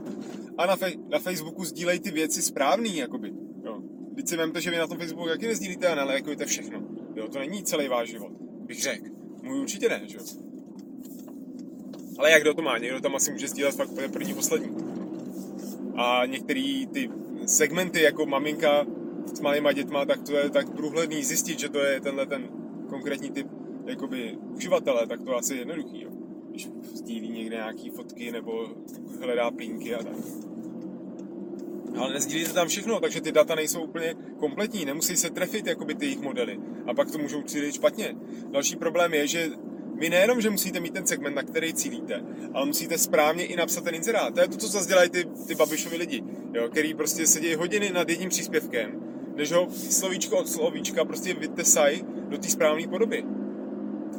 A 0.58 0.66
na, 0.66 0.76
fej- 0.76 1.08
na 1.08 1.18
Facebooku 1.18 1.64
sdílejí 1.64 2.00
ty 2.00 2.10
věci 2.10 2.42
správný, 2.42 2.96
jakoby, 2.96 3.32
jo. 3.64 3.82
Teď 4.16 4.28
si 4.28 4.36
vemte, 4.36 4.60
že 4.60 4.70
vy 4.70 4.76
na 4.76 4.86
tom 4.86 4.98
Facebooku 4.98 5.28
taky 5.28 5.46
nezdílíte 5.46 5.88
a 5.88 5.94
nelajkujete 5.94 6.46
všechno. 6.46 6.82
Jo, 7.14 7.28
to 7.28 7.38
není 7.38 7.62
celý 7.62 7.88
váš 7.88 8.08
život, 8.08 8.32
bych 8.66 8.82
řekl. 8.82 9.15
Můj 9.46 9.60
určitě 9.60 9.88
ne, 9.88 10.00
že. 10.04 10.18
Ale 12.18 12.30
jak 12.30 12.42
kdo 12.42 12.54
to 12.54 12.62
má? 12.62 12.78
Někdo 12.78 13.00
tam 13.00 13.16
asi 13.16 13.32
může 13.32 13.48
sdílet 13.48 13.74
fakt 13.74 13.90
první, 14.12 14.34
poslední. 14.34 14.76
A 15.96 16.26
některé 16.26 16.84
ty 16.92 17.10
segmenty, 17.46 18.02
jako 18.02 18.26
maminka 18.26 18.86
s 19.34 19.40
malýma 19.40 19.72
dětma, 19.72 20.04
tak 20.04 20.22
to 20.22 20.36
je 20.36 20.50
tak 20.50 20.70
průhledný 20.70 21.24
zjistit, 21.24 21.58
že 21.58 21.68
to 21.68 21.78
je 21.78 22.00
tenhle 22.00 22.26
ten 22.26 22.48
konkrétní 22.88 23.30
typ 23.30 23.46
jakoby 23.86 24.38
uživatele, 24.54 25.06
tak 25.06 25.22
to 25.22 25.30
je 25.30 25.36
asi 25.36 25.54
jednoduchý, 25.54 26.02
jo. 26.02 26.10
Když 26.50 26.68
sdílí 26.94 27.28
někde 27.28 27.56
nějaký 27.56 27.90
fotky 27.90 28.32
nebo 28.32 28.68
hledá 29.20 29.50
pinky 29.50 29.94
a 29.94 30.02
tak. 30.02 30.16
Ale 31.96 32.12
nezdílíte 32.12 32.52
tam 32.52 32.68
všechno, 32.68 33.00
takže 33.00 33.20
ty 33.20 33.32
data 33.32 33.54
nejsou 33.54 33.80
úplně 33.80 34.14
kompletní, 34.38 34.84
nemusí 34.84 35.16
se 35.16 35.30
trefit 35.30 35.66
jakoby 35.66 35.94
ty 35.94 36.06
jejich 36.06 36.20
modely 36.20 36.58
a 36.86 36.94
pak 36.94 37.10
to 37.10 37.18
můžou 37.18 37.42
cílit 37.42 37.74
špatně. 37.74 38.16
Další 38.50 38.76
problém 38.76 39.14
je, 39.14 39.26
že 39.26 39.50
vy 39.94 40.10
nejenom, 40.10 40.40
že 40.40 40.50
musíte 40.50 40.80
mít 40.80 40.92
ten 40.92 41.06
segment, 41.06 41.34
na 41.34 41.42
který 41.42 41.74
cílíte, 41.74 42.24
ale 42.54 42.66
musíte 42.66 42.98
správně 42.98 43.44
i 43.44 43.56
napsat 43.56 43.84
ten 43.84 43.94
inzerát. 43.94 44.34
To 44.34 44.40
je 44.40 44.48
to, 44.48 44.56
co 44.56 44.66
zase 44.66 44.88
dělají 44.88 45.10
ty, 45.10 45.24
ty 45.46 45.54
babišovi 45.54 45.96
lidi, 45.96 46.22
jo, 46.52 46.68
který 46.68 46.94
prostě 46.94 47.26
sedí 47.26 47.54
hodiny 47.54 47.90
nad 47.90 48.08
jedním 48.08 48.28
příspěvkem, 48.28 49.02
než 49.36 49.52
ho 49.52 49.68
slovíčko 49.70 50.38
od 50.38 50.48
slovíčka 50.48 51.04
prostě 51.04 51.34
vytesají 51.34 52.04
do 52.28 52.38
té 52.38 52.48
správné 52.48 52.88
podoby. 52.88 53.24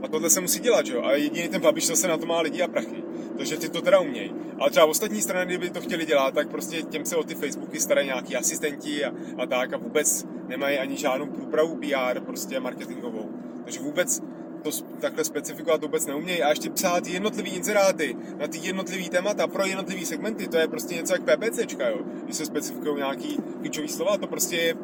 A 0.04 0.08
tohle 0.08 0.30
se 0.30 0.42
musí 0.42 0.60
dělat, 0.60 0.88
jo? 0.88 1.04
A 1.04 1.12
jediný 1.12 1.48
ten 1.48 1.62
babiš 1.62 1.88
zase 1.88 2.08
na 2.08 2.18
to 2.18 2.26
má 2.26 2.42
lidi 2.42 2.62
a 2.62 2.68
prachy. 2.68 3.04
Takže 3.38 3.58
ty 3.58 3.70
to 3.70 3.82
teda 3.82 4.00
umějí. 4.00 4.34
Ale 4.60 4.70
třeba 4.70 4.86
ostatní 4.86 5.22
strany, 5.22 5.46
kdyby 5.46 5.70
to 5.70 5.82
chtěli 5.82 6.06
dělat, 6.06 6.34
tak 6.34 6.50
prostě 6.50 6.82
těm 6.82 7.06
se 7.06 7.16
o 7.16 7.24
ty 7.24 7.36
Facebooky 7.36 7.80
starají 7.80 8.08
nějaký 8.08 8.36
asistenti 8.36 9.06
a, 9.06 9.12
a 9.38 9.46
tak 9.46 9.74
a 9.74 9.78
vůbec 9.78 10.26
nemají 10.48 10.78
ani 10.78 10.98
žádnou 10.98 11.26
průpravu 11.26 11.76
PR, 11.76 12.20
prostě 12.20 12.60
marketingovou. 12.60 13.30
Takže 13.64 13.80
vůbec 13.80 14.22
to 14.64 14.70
takhle 15.00 15.24
specifikovat 15.24 15.82
vůbec 15.82 16.06
neumějí. 16.06 16.44
A 16.44 16.50
ještě 16.50 16.70
psát 16.70 17.08
jednotlivý 17.08 17.52
inzeráty 17.52 18.18
na 18.38 18.48
ty 18.48 18.58
jednotlivý 18.58 19.10
témata 19.10 19.48
pro 19.48 19.66
jednotlivý 19.66 20.06
segmenty, 20.06 20.48
to 20.48 20.58
je 20.58 20.68
prostě 20.68 20.96
něco 20.96 21.14
jak 21.14 21.24
PPCčka, 21.24 21.90
jo? 21.90 21.98
Když 22.24 22.36
se 22.36 22.46
specifikují 22.46 22.96
nějaký 22.96 23.38
klíčový 23.60 23.88
slova, 23.88 24.18
to 24.18 24.28
prostě 24.28 24.56
je 24.56 24.76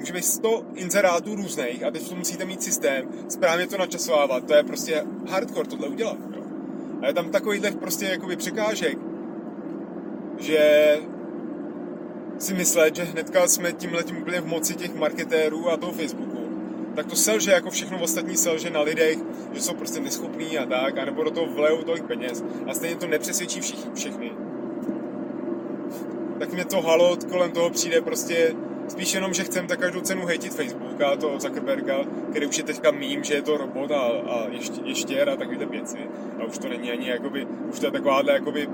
může 0.00 0.12
být 0.12 0.24
100 0.24 0.64
inzerátů 0.74 1.34
různých 1.34 1.84
a 1.84 1.90
teď 1.90 2.08
to 2.08 2.14
musíte 2.14 2.44
mít 2.44 2.62
systém, 2.62 3.08
správně 3.28 3.66
to 3.66 3.78
načasovávat, 3.78 4.44
to 4.44 4.54
je 4.54 4.62
prostě 4.62 5.04
hardcore 5.28 5.68
tohle 5.68 5.88
udělat. 5.88 6.16
Jo. 6.36 6.42
A 7.02 7.06
je 7.06 7.14
tam 7.14 7.30
takovýhle 7.30 7.70
prostě 7.70 8.04
jakoby 8.04 8.36
překážek, 8.36 8.98
že 10.38 10.96
si 12.38 12.54
myslet, 12.54 12.96
že 12.96 13.02
hnedka 13.02 13.48
jsme 13.48 13.72
tím 13.72 13.94
letím 13.94 14.16
úplně 14.16 14.40
v 14.40 14.46
moci 14.46 14.74
těch 14.74 14.94
marketérů 14.94 15.70
a 15.70 15.76
toho 15.76 15.92
Facebooku, 15.92 16.48
tak 16.94 17.06
to 17.06 17.16
selže 17.16 17.50
jako 17.50 17.70
všechno 17.70 18.02
ostatní 18.02 18.36
selže 18.36 18.70
na 18.70 18.80
lidech, 18.80 19.18
že 19.52 19.62
jsou 19.62 19.74
prostě 19.74 20.00
neschopní 20.00 20.58
a 20.58 20.66
tak, 20.66 20.98
anebo 20.98 21.24
do 21.24 21.30
toho 21.30 21.46
vlejou 21.46 21.82
tolik 21.82 22.04
peněz 22.04 22.44
a 22.66 22.74
stejně 22.74 22.96
to 22.96 23.06
nepřesvědčí 23.06 23.60
všichni, 23.60 23.90
všechny. 23.94 24.32
Tak 26.38 26.52
mě 26.52 26.64
to 26.64 26.80
halo 26.80 27.16
kolem 27.30 27.50
toho 27.50 27.70
přijde 27.70 28.00
prostě 28.00 28.54
Spíš 28.90 29.14
jenom, 29.14 29.34
že 29.34 29.44
chcem 29.44 29.66
tak 29.66 29.80
každou 29.80 30.00
cenu 30.00 30.26
hejtit 30.26 30.54
Facebook 30.54 31.00
a 31.00 31.16
to 31.16 31.38
Zuckerberga, 31.38 32.04
který 32.30 32.46
už 32.46 32.58
je 32.58 32.64
teďka 32.64 32.90
mím, 32.90 33.24
že 33.24 33.34
je 33.34 33.42
to 33.42 33.56
robot 33.56 33.90
a, 33.90 34.00
a 34.00 34.48
ještě, 34.50 34.80
ještě 34.84 35.22
a 35.22 35.36
takovýhle 35.36 35.66
věci. 35.66 35.98
A 36.38 36.44
už 36.44 36.58
to 36.58 36.68
není 36.68 36.92
ani 36.92 37.08
jakoby, 37.08 37.46
už 37.46 37.80
to 37.80 37.86
je 37.86 37.92
takováhle 37.92 38.32
jakoby 38.32 38.68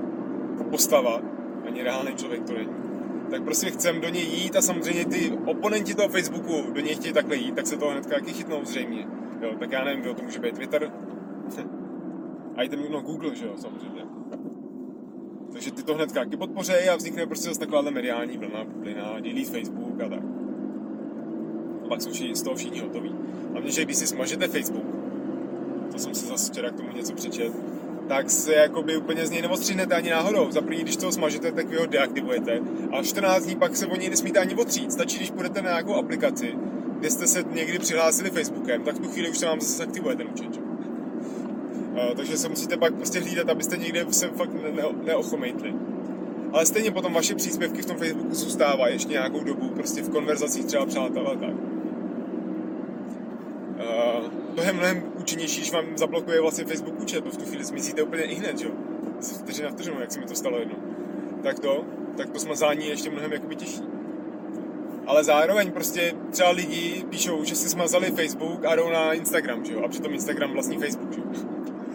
postava, 0.71 1.21
ani 1.67 1.83
reálný 1.83 2.15
člověk 2.15 2.43
to 2.43 2.53
není. 2.53 2.69
Tak 3.31 3.43
prostě 3.43 3.71
chcem 3.71 4.01
do 4.01 4.09
něj 4.09 4.23
jít 4.23 4.55
a 4.55 4.61
samozřejmě 4.61 5.05
ty 5.05 5.31
oponenti 5.45 5.95
toho 5.95 6.09
Facebooku 6.09 6.71
do 6.73 6.81
něj 6.81 6.95
chtějí 6.95 7.13
takhle 7.13 7.35
jít, 7.35 7.55
tak 7.55 7.67
se 7.67 7.77
toho 7.77 7.91
hnedka 7.91 8.15
taky 8.15 8.33
chytnou 8.33 8.65
zřejmě. 8.65 9.07
Jo, 9.41 9.51
tak 9.59 9.71
já 9.71 9.83
nevím, 9.83 10.01
kdo 10.01 10.13
to 10.13 10.23
může 10.23 10.39
být 10.39 10.55
Twitter. 10.55 10.91
a 12.55 12.63
i 12.63 12.69
ten 12.69 12.79
no, 12.89 13.01
Google, 13.01 13.35
že 13.35 13.45
jo, 13.45 13.53
samozřejmě. 13.55 14.01
Takže 15.53 15.71
ty 15.71 15.83
to 15.83 15.93
hned 15.93 16.11
taky 16.11 16.37
podpořejí 16.37 16.89
a 16.89 16.95
vznikne 16.95 17.25
prostě 17.25 17.47
zase 17.47 17.59
taková 17.59 17.81
mediální 17.81 18.37
vlna, 18.37 18.63
bublina, 18.63 19.19
dělí 19.19 19.45
Facebook 19.45 20.01
a 20.01 20.09
tak. 20.09 20.23
A 21.85 21.87
pak 21.87 22.01
jsou 22.01 22.11
všichni, 22.11 22.35
z 22.35 22.41
toho 22.41 22.55
všichni 22.55 22.79
hotoví. 22.79 23.15
Hlavně, 23.51 23.71
že 23.71 23.85
když 23.85 23.97
si 23.97 24.07
smažete 24.07 24.47
Facebook, 24.47 24.85
to 25.91 25.99
jsem 25.99 26.15
si 26.15 26.25
zase 26.25 26.51
včera 26.51 26.69
k 26.69 26.75
tomu 26.75 26.89
něco 26.95 27.13
přečet, 27.13 27.53
tak 28.07 28.29
se 28.29 28.53
jakoby 28.53 28.97
úplně 28.97 29.25
z 29.25 29.31
něj 29.31 29.41
neostřihnete 29.41 29.95
ani 29.95 30.09
náhodou. 30.09 30.51
Za 30.51 30.61
první, 30.61 30.81
když 30.81 30.95
to 30.95 31.11
smažete, 31.11 31.51
tak 31.51 31.67
vy 31.67 31.75
ho 31.75 31.85
deaktivujete. 31.85 32.59
A 32.91 33.03
14 33.03 33.43
dní 33.43 33.55
pak 33.55 33.75
se 33.75 33.85
o 33.85 33.95
něj 33.95 34.09
nesmíte 34.09 34.39
ani 34.39 34.55
otřít. 34.55 34.91
Stačí, 34.91 35.17
když 35.17 35.31
půjdete 35.31 35.61
na 35.61 35.69
nějakou 35.69 35.93
aplikaci, 35.95 36.55
kde 36.99 37.09
jste 37.09 37.27
se 37.27 37.43
někdy 37.53 37.79
přihlásili 37.79 38.29
Facebookem, 38.29 38.83
tak 38.83 38.95
v 38.95 38.99
tu 38.99 39.09
chvíli 39.09 39.29
už 39.29 39.37
se 39.37 39.45
vám 39.45 39.61
zase 39.61 39.83
aktivuje 39.83 40.15
ten 40.15 40.27
účet. 40.33 40.66
Uh, 41.97 42.15
takže 42.15 42.37
se 42.37 42.49
musíte 42.49 42.77
pak 42.77 42.93
prostě 42.95 43.19
hlídat, 43.19 43.49
abyste 43.49 43.77
někde 43.77 44.05
se 44.11 44.27
fakt 44.27 44.53
ne- 44.53 45.03
neochomejtli. 45.05 45.73
Ale 46.53 46.65
stejně 46.65 46.91
potom 46.91 47.13
vaše 47.13 47.35
příspěvky 47.35 47.81
v 47.81 47.85
tom 47.85 47.97
Facebooku 47.97 48.35
zůstávají 48.35 48.95
ještě 48.95 49.11
nějakou 49.11 49.43
dobu, 49.43 49.69
prostě 49.69 50.01
v 50.01 50.09
konverzacích 50.09 50.65
třeba 50.65 50.85
přátel 50.85 51.27
a 51.27 51.35
tak. 51.35 51.53
Uh, 53.77 54.29
to 54.55 54.61
je 54.61 54.73
mnohem 54.73 55.03
účinnější, 55.19 55.59
když 55.59 55.71
vám 55.71 55.85
zablokuje 55.95 56.41
vlastně 56.41 56.65
Facebook 56.65 56.99
účet, 57.01 57.23
to 57.23 57.29
v 57.29 57.37
tu 57.37 57.45
chvíli 57.45 57.63
zmizíte 57.63 58.03
úplně 58.03 58.23
i 58.23 58.35
hned, 58.35 58.61
jo. 58.61 58.71
Vteřina 59.39 59.69
vteřinu, 59.69 59.99
jak 59.99 60.11
se 60.11 60.19
mi 60.19 60.25
to 60.25 60.35
stalo 60.35 60.59
jednou. 60.59 60.77
Tak 61.43 61.59
to, 61.59 61.85
tak 62.17 62.29
to 62.29 62.39
smazání 62.39 62.85
je 62.85 62.91
ještě 62.91 63.09
mnohem 63.09 63.33
jakoby 63.33 63.55
těžší. 63.55 63.81
Ale 65.07 65.23
zároveň 65.23 65.71
prostě 65.71 66.13
třeba 66.31 66.49
lidi 66.49 67.05
píšou, 67.09 67.43
že 67.43 67.55
si 67.55 67.69
smazali 67.69 68.11
Facebook 68.11 68.65
a 68.65 68.75
jdou 68.75 68.89
na 68.89 69.13
Instagram, 69.13 69.65
že 69.65 69.73
jo? 69.73 69.81
A 69.85 69.87
přitom 69.87 70.13
Instagram 70.13 70.53
vlastní 70.53 70.77
Facebook, 70.77 71.13
že 71.13 71.19
jo? 71.19 71.25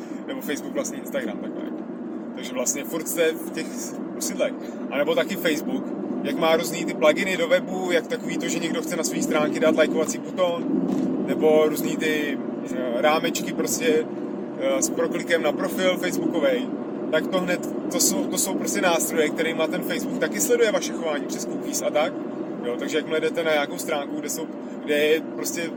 nebo 0.26 0.40
Facebook 0.40 0.74
vlastně 0.74 0.98
Instagram 0.98 1.38
takhle. 1.38 1.62
Takže 2.34 2.52
vlastně 2.52 2.84
furt 2.84 3.08
jste 3.08 3.32
v 3.32 3.50
těch 3.50 3.66
sídlech. 4.18 4.52
A 4.90 4.98
nebo 4.98 5.14
taky 5.14 5.36
Facebook, 5.36 5.84
jak 6.22 6.36
má 6.36 6.56
různý 6.56 6.84
ty 6.84 6.94
pluginy 6.94 7.36
do 7.36 7.48
webu, 7.48 7.92
jak 7.92 8.06
takový 8.06 8.38
to, 8.38 8.48
že 8.48 8.58
někdo 8.58 8.82
chce 8.82 8.96
na 8.96 9.04
své 9.04 9.22
stránky 9.22 9.60
dát 9.60 9.76
lajkovací 9.76 10.18
buton, 10.18 10.64
nebo 11.26 11.68
různý 11.68 11.96
ty 11.96 12.38
uh, 12.38 12.76
rámečky 13.00 13.52
prostě 13.52 14.02
uh, 14.02 14.78
s 14.80 14.90
proklikem 14.90 15.42
na 15.42 15.52
profil 15.52 15.96
facebookový, 15.96 16.68
tak 17.10 17.26
to 17.26 17.40
hned, 17.40 17.90
to 17.92 18.00
jsou, 18.00 18.24
to 18.24 18.38
jsou 18.38 18.54
prostě 18.54 18.80
nástroje, 18.80 19.28
kterými 19.28 19.62
ten 19.70 19.82
Facebook 19.82 20.18
taky 20.18 20.40
sleduje 20.40 20.72
vaše 20.72 20.92
chování 20.92 21.26
přes 21.26 21.44
cookies 21.44 21.82
a 21.82 21.90
tak. 21.90 22.12
Jo, 22.64 22.76
takže 22.78 22.96
jakmile 22.96 23.20
jdete 23.20 23.44
na 23.44 23.52
nějakou 23.52 23.78
stránku, 23.78 24.16
kde, 24.20 24.30
jsou, 24.30 24.46
kde 24.84 24.94
je 24.94 25.20
prostě 25.20 25.70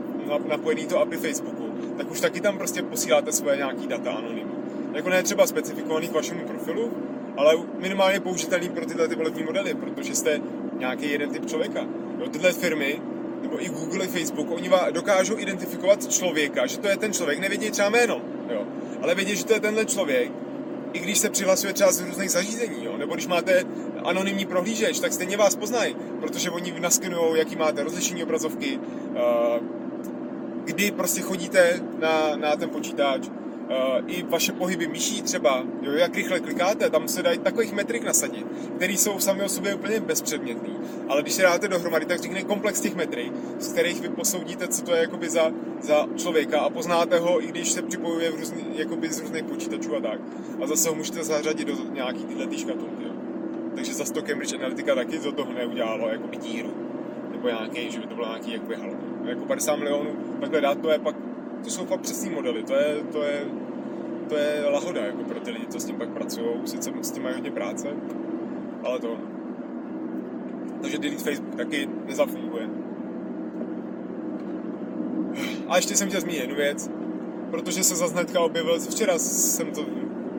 napojený 0.48 0.86
to 0.86 0.98
API 1.00 1.16
Facebooku, 1.16 1.55
tak 1.96 2.10
už 2.10 2.20
taky 2.20 2.40
tam 2.40 2.58
prostě 2.58 2.82
posíláte 2.82 3.32
svoje 3.32 3.56
nějaký 3.56 3.86
data 3.86 4.12
anonymní. 4.12 4.56
Jako 4.92 5.08
ne 5.08 5.22
třeba 5.22 5.46
specifikovaný 5.46 6.08
k 6.08 6.12
vašemu 6.12 6.40
profilu, 6.40 6.92
ale 7.36 7.54
minimálně 7.78 8.20
použitelný 8.20 8.68
pro 8.68 8.86
tyhle 8.86 9.08
ty 9.08 9.14
volební 9.14 9.42
modely, 9.42 9.74
protože 9.74 10.14
jste 10.14 10.40
nějaký 10.78 11.10
jeden 11.10 11.30
typ 11.30 11.46
člověka. 11.46 11.86
Jo, 12.18 12.28
tyhle 12.28 12.52
firmy, 12.52 13.00
nebo 13.42 13.64
i 13.64 13.68
Google, 13.68 14.04
i 14.04 14.08
Facebook, 14.08 14.50
oni 14.50 14.70
dokážou 14.90 15.38
identifikovat 15.38 16.12
člověka, 16.12 16.66
že 16.66 16.78
to 16.78 16.88
je 16.88 16.96
ten 16.96 17.12
člověk, 17.12 17.38
nevědí 17.38 17.70
třeba 17.70 17.90
jméno, 17.90 18.22
jo, 18.50 18.64
ale 19.02 19.14
vědí, 19.14 19.36
že 19.36 19.44
to 19.44 19.52
je 19.52 19.60
tenhle 19.60 19.84
člověk, 19.84 20.32
i 20.92 20.98
když 20.98 21.18
se 21.18 21.30
přihlasuje 21.30 21.72
třeba 21.72 21.92
z 21.92 22.00
různých 22.00 22.30
zařízení, 22.30 22.84
jo, 22.84 22.96
nebo 22.96 23.14
když 23.14 23.26
máte 23.26 23.64
anonymní 24.04 24.46
prohlížeč, 24.46 25.00
tak 25.00 25.12
stejně 25.12 25.36
vás 25.36 25.56
poznají, 25.56 25.96
protože 26.20 26.50
oni 26.50 26.80
naskenují, 26.80 27.38
jaký 27.38 27.56
máte 27.56 27.82
rozlišení 27.82 28.22
obrazovky, 28.22 28.78
uh, 28.78 29.85
kdy 30.66 30.90
prostě 30.90 31.20
chodíte 31.20 31.80
na, 31.98 32.36
na 32.36 32.56
ten 32.56 32.70
počítač, 32.70 33.28
Uh, 33.66 34.04
i 34.06 34.22
vaše 34.22 34.52
pohyby 34.52 34.86
myší 34.86 35.22
třeba, 35.22 35.64
jo, 35.82 35.92
jak 35.92 36.14
rychle 36.14 36.40
klikáte, 36.40 36.90
tam 36.90 37.08
se 37.08 37.22
dají 37.22 37.38
takových 37.38 37.72
metrik 37.72 38.04
nasadit, 38.04 38.46
které 38.76 38.92
jsou 38.92 39.18
sami 39.18 39.42
o 39.42 39.48
sobě 39.48 39.74
úplně 39.74 40.00
bezpředmětný. 40.00 40.76
Ale 41.08 41.22
když 41.22 41.34
se 41.34 41.42
dáte 41.42 41.68
dohromady, 41.68 42.06
tak 42.06 42.18
vznikne 42.18 42.42
komplex 42.42 42.80
těch 42.80 42.94
metrik, 42.94 43.32
z 43.58 43.72
kterých 43.72 44.00
vy 44.00 44.08
posoudíte, 44.08 44.68
co 44.68 44.82
to 44.82 44.94
je 44.94 45.00
jakoby 45.00 45.30
za, 45.30 45.50
za 45.82 46.06
člověka 46.16 46.60
a 46.60 46.70
poznáte 46.70 47.18
ho, 47.18 47.44
i 47.44 47.46
když 47.46 47.72
se 47.72 47.82
připojuje 47.82 48.30
v 48.30 48.34
různý, 48.34 48.64
jakoby 48.74 49.12
z 49.12 49.20
různých 49.20 49.44
počítačů 49.44 49.96
a 49.96 50.00
tak. 50.00 50.20
A 50.62 50.66
zase 50.66 50.88
ho 50.88 50.94
můžete 50.94 51.24
zařadit 51.24 51.68
do 51.68 51.74
nějaký 51.92 52.24
tyhle 52.24 52.58
škatulky. 52.58 53.04
Takže 53.74 53.94
za 53.94 54.04
to 54.04 54.22
Cambridge 54.22 54.54
Analytica 54.54 54.94
taky 54.94 55.18
do 55.18 55.32
toho 55.32 55.52
neudělalo 55.52 56.08
jakoby 56.08 56.36
díru. 56.36 56.74
Nebo 57.32 57.48
nějaký, 57.48 57.90
že 57.90 58.00
by 58.00 58.06
to 58.06 58.14
bylo 58.14 58.26
nějaký 58.26 58.52
jakoby 58.52 58.74
halo. 58.74 59.05
Jako 59.26 59.44
50 59.44 59.76
milionů, 59.76 60.10
takhle 60.40 60.60
dát 60.60 60.78
to 60.78 60.90
je 60.90 60.98
pak 60.98 61.16
to 61.64 61.70
jsou 61.70 61.86
fakt 61.86 62.00
přesní 62.00 62.30
modely, 62.30 62.62
to 62.62 62.74
je, 62.74 62.96
to 63.12 63.22
je, 63.22 63.44
to 64.28 64.36
je 64.36 64.64
lahoda 64.64 65.04
jako 65.04 65.24
pro 65.24 65.40
ty 65.40 65.50
lidi, 65.50 65.66
co 65.66 65.80
s 65.80 65.84
tím 65.84 65.96
pak 65.96 66.08
pracují, 66.08 66.46
sice 66.64 66.92
s 67.02 67.10
tím 67.10 67.22
mají 67.22 67.34
hodně 67.34 67.50
práce, 67.50 67.88
ale 68.84 68.98
to 68.98 69.16
Takže 70.82 70.98
delete 70.98 71.22
Facebook 71.22 71.54
taky 71.54 71.88
nezafunguje. 72.06 72.68
A 75.68 75.76
ještě 75.76 75.96
jsem 75.96 76.08
chtěl 76.08 76.20
zmínit 76.20 76.40
jednu 76.40 76.56
věc, 76.56 76.90
protože 77.50 77.84
se 77.84 77.96
zase 77.96 78.14
hnedka 78.14 78.40
objevil, 78.40 78.80
včera 78.80 79.18
jsem 79.18 79.70
to 79.70 79.86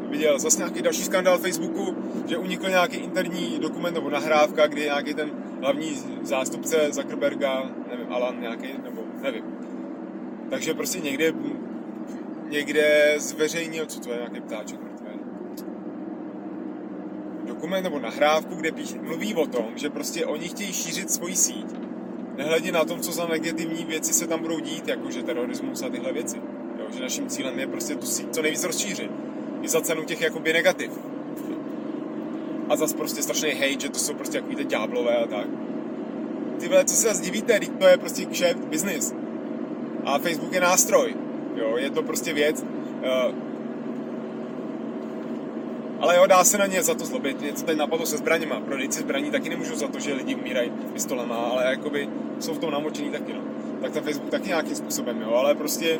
viděl, 0.09 0.39
zase 0.39 0.57
nějaký 0.57 0.81
další 0.81 1.03
skandál 1.03 1.37
Facebooku, 1.37 1.95
že 2.27 2.37
unikl 2.37 2.69
nějaký 2.69 2.97
interní 2.97 3.59
dokument 3.59 3.93
nebo 3.93 4.09
nahrávka, 4.09 4.67
kdy 4.67 4.81
nějaký 4.81 5.13
ten 5.13 5.31
hlavní 5.61 6.03
zástupce 6.21 6.91
Zuckerberga, 6.91 7.71
nevím, 7.91 8.13
Alan 8.13 8.41
nějaký, 8.41 8.67
nebo 8.83 9.01
nevím. 9.21 9.43
Takže 10.49 10.73
prostě 10.73 10.99
někde, 10.99 11.33
někde 12.49 13.15
zveřejnil, 13.17 13.85
co 13.85 13.99
to 13.99 14.11
je, 14.11 14.17
nějaký 14.17 14.41
ptáček 14.41 14.79
mrtvý. 14.81 15.07
Dokument 17.45 17.83
nebo 17.83 17.99
nahrávku, 17.99 18.55
kde 18.55 18.71
píš, 18.71 18.93
mluví 19.01 19.35
o 19.35 19.47
tom, 19.47 19.65
že 19.75 19.89
prostě 19.89 20.25
oni 20.25 20.47
chtějí 20.47 20.73
šířit 20.73 21.11
svoji 21.11 21.35
síť, 21.35 21.65
nehledě 22.37 22.71
na 22.71 22.85
tom, 22.85 22.99
co 22.99 23.11
za 23.11 23.27
negativní 23.27 23.85
věci 23.85 24.13
se 24.13 24.27
tam 24.27 24.41
budou 24.41 24.59
dít, 24.59 24.87
jakože 24.87 25.23
terorismus 25.23 25.83
a 25.83 25.89
tyhle 25.89 26.13
věci. 26.13 26.37
Jo, 26.79 26.85
že 26.95 27.01
naším 27.01 27.27
cílem 27.27 27.59
je 27.59 27.67
prostě 27.67 27.95
tu 27.95 28.05
síť 28.05 28.27
co 28.31 28.41
nejvíc 28.41 28.63
rozšířit. 28.63 29.11
I 29.61 29.67
za 29.67 29.81
cenu 29.81 30.03
těch 30.03 30.21
jakoby 30.21 30.53
negativ. 30.53 30.91
A 32.69 32.75
zas 32.75 32.93
prostě 32.93 33.23
strašný 33.23 33.51
hate, 33.51 33.79
že 33.79 33.89
to 33.89 33.99
jsou 33.99 34.13
prostě 34.13 34.41
takový 34.41 34.65
ďáblové 34.65 35.17
a 35.17 35.27
tak. 35.27 35.47
Ty 36.59 36.67
vole, 36.67 36.85
co 36.85 36.95
se 36.95 37.07
zase 37.07 37.21
divíte, 37.21 37.59
to 37.79 37.87
je 37.87 37.97
prostě 37.97 38.25
kšeft, 38.25 38.59
business. 38.59 39.13
A 40.05 40.19
Facebook 40.19 40.53
je 40.53 40.61
nástroj. 40.61 41.15
Jo, 41.55 41.77
je 41.77 41.89
to 41.89 42.03
prostě 42.03 42.33
věc. 42.33 42.61
Uh, 42.61 43.35
ale 45.99 46.17
jo, 46.17 46.27
dá 46.27 46.43
se 46.43 46.57
na 46.57 46.65
ně 46.65 46.83
za 46.83 46.93
to 46.93 47.05
zlobit. 47.05 47.41
Něco 47.41 47.65
tady 47.65 47.77
napadlo 47.77 48.05
se 48.05 48.17
zbraněma. 48.17 48.59
Prodejci 48.59 48.99
zbraní 48.99 49.31
taky 49.31 49.49
nemůžu 49.49 49.75
za 49.75 49.87
to, 49.87 49.99
že 49.99 50.13
lidi 50.13 50.35
umírají 50.35 50.71
pistolema, 50.93 51.35
ale 51.35 51.65
jakoby 51.65 52.09
jsou 52.39 52.53
v 52.53 52.59
tom 52.59 52.71
namočený 52.71 53.11
taky, 53.11 53.33
no. 53.33 53.41
Tak 53.81 53.91
ten 53.91 54.03
Facebook 54.03 54.29
taky 54.29 54.47
nějakým 54.47 54.75
způsobem, 54.75 55.21
jo, 55.21 55.33
ale 55.33 55.55
prostě 55.55 55.99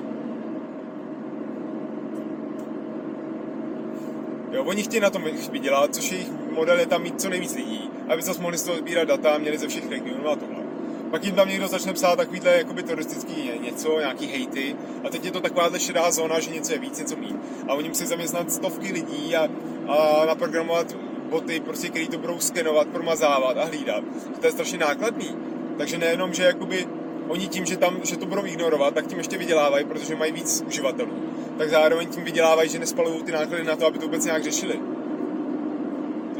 Jo, 4.51 4.63
oni 4.63 4.83
chtějí 4.83 5.01
na 5.01 5.09
tom 5.09 5.23
vydělat, 5.51 5.95
což 5.95 6.11
jejich 6.11 6.29
model 6.57 6.79
je 6.79 6.85
tam 6.85 7.01
mít 7.01 7.21
co 7.21 7.29
nejvíc 7.29 7.55
lidí, 7.55 7.89
aby 8.09 8.21
zase 8.21 8.41
mohli 8.41 8.57
z 8.57 8.63
toho 8.63 8.77
sbírat 8.77 9.07
data 9.07 9.29
a 9.29 9.37
měli 9.37 9.57
ze 9.57 9.67
všech 9.67 9.89
regionů 9.89 10.29
a 10.29 10.35
tohle. 10.35 10.63
Pak 11.11 11.23
jim 11.23 11.35
tam 11.35 11.49
někdo 11.49 11.67
začne 11.67 11.93
psát 11.93 12.15
takovýhle 12.15 12.57
jakoby 12.57 12.83
turistický 12.83 13.51
něco, 13.61 13.99
nějaký 13.99 14.27
hejty 14.27 14.75
a 15.03 15.09
teď 15.09 15.25
je 15.25 15.31
to 15.31 15.41
takováhle 15.41 15.79
šedá 15.79 16.11
zóna, 16.11 16.39
že 16.39 16.51
něco 16.51 16.73
je 16.73 16.79
víc, 16.79 16.99
něco 16.99 17.15
méně. 17.15 17.35
A 17.67 17.73
oni 17.73 17.89
musí 17.89 18.05
zaměstnat 18.05 18.51
stovky 18.51 18.93
lidí 18.93 19.35
a, 19.35 19.47
a 19.87 20.25
naprogramovat 20.25 20.95
boty, 21.29 21.59
prostě, 21.59 21.89
který 21.89 22.07
to 22.07 22.17
budou 22.17 22.39
skenovat, 22.39 22.87
promazávat 22.87 23.57
a 23.57 23.65
hlídat. 23.65 24.03
To 24.39 24.47
je 24.47 24.51
strašně 24.51 24.77
nákladný. 24.77 25.35
Takže 25.77 25.97
nejenom, 25.97 26.33
že 26.33 26.43
jakoby 26.43 26.87
oni 27.27 27.47
tím, 27.47 27.65
že, 27.65 27.77
tam, 27.77 27.97
že 28.03 28.17
to 28.17 28.25
budou 28.25 28.45
ignorovat, 28.45 28.93
tak 28.93 29.07
tím 29.07 29.17
ještě 29.17 29.37
vydělávají, 29.37 29.85
protože 29.85 30.15
mají 30.15 30.31
víc 30.31 30.63
uživatelů. 30.67 31.11
Tak 31.57 31.69
zároveň 31.69 32.07
tím 32.07 32.23
vydělávají, 32.23 32.69
že 32.69 32.79
nespalují 32.79 33.23
ty 33.23 33.31
náklady 33.31 33.63
na 33.63 33.75
to, 33.75 33.85
aby 33.85 33.99
to 33.99 34.05
vůbec 34.05 34.25
nějak 34.25 34.43
řešili. 34.43 34.79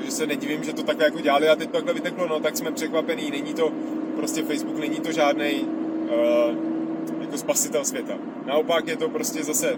Takže 0.08 0.18
se 0.18 0.28
nedivím, 0.28 0.64
že 0.64 0.74
to 0.74 0.84
takhle 0.84 1.06
jako 1.06 1.20
dělali 1.20 1.50
a 1.50 1.56
teď 1.56 1.70
to 1.70 1.74
takhle 1.74 1.94
vyteklo, 1.94 2.28
no 2.28 2.40
tak 2.40 2.58
jsme 2.58 2.72
překvapený. 2.72 3.32
Není 3.32 3.54
to, 3.54 3.72
prostě 4.16 4.44
Facebook 4.44 4.80
není 4.80 5.00
to 5.00 5.12
žádný 5.12 5.54
uh, 5.54 6.10
eh, 6.10 7.22
jako 7.22 7.38
spasitel 7.38 7.86
světa. 7.86 8.14
Naopak 8.46 8.88
je 8.88 8.98
to 8.98 9.10
prostě 9.10 9.44
zase 9.44 9.76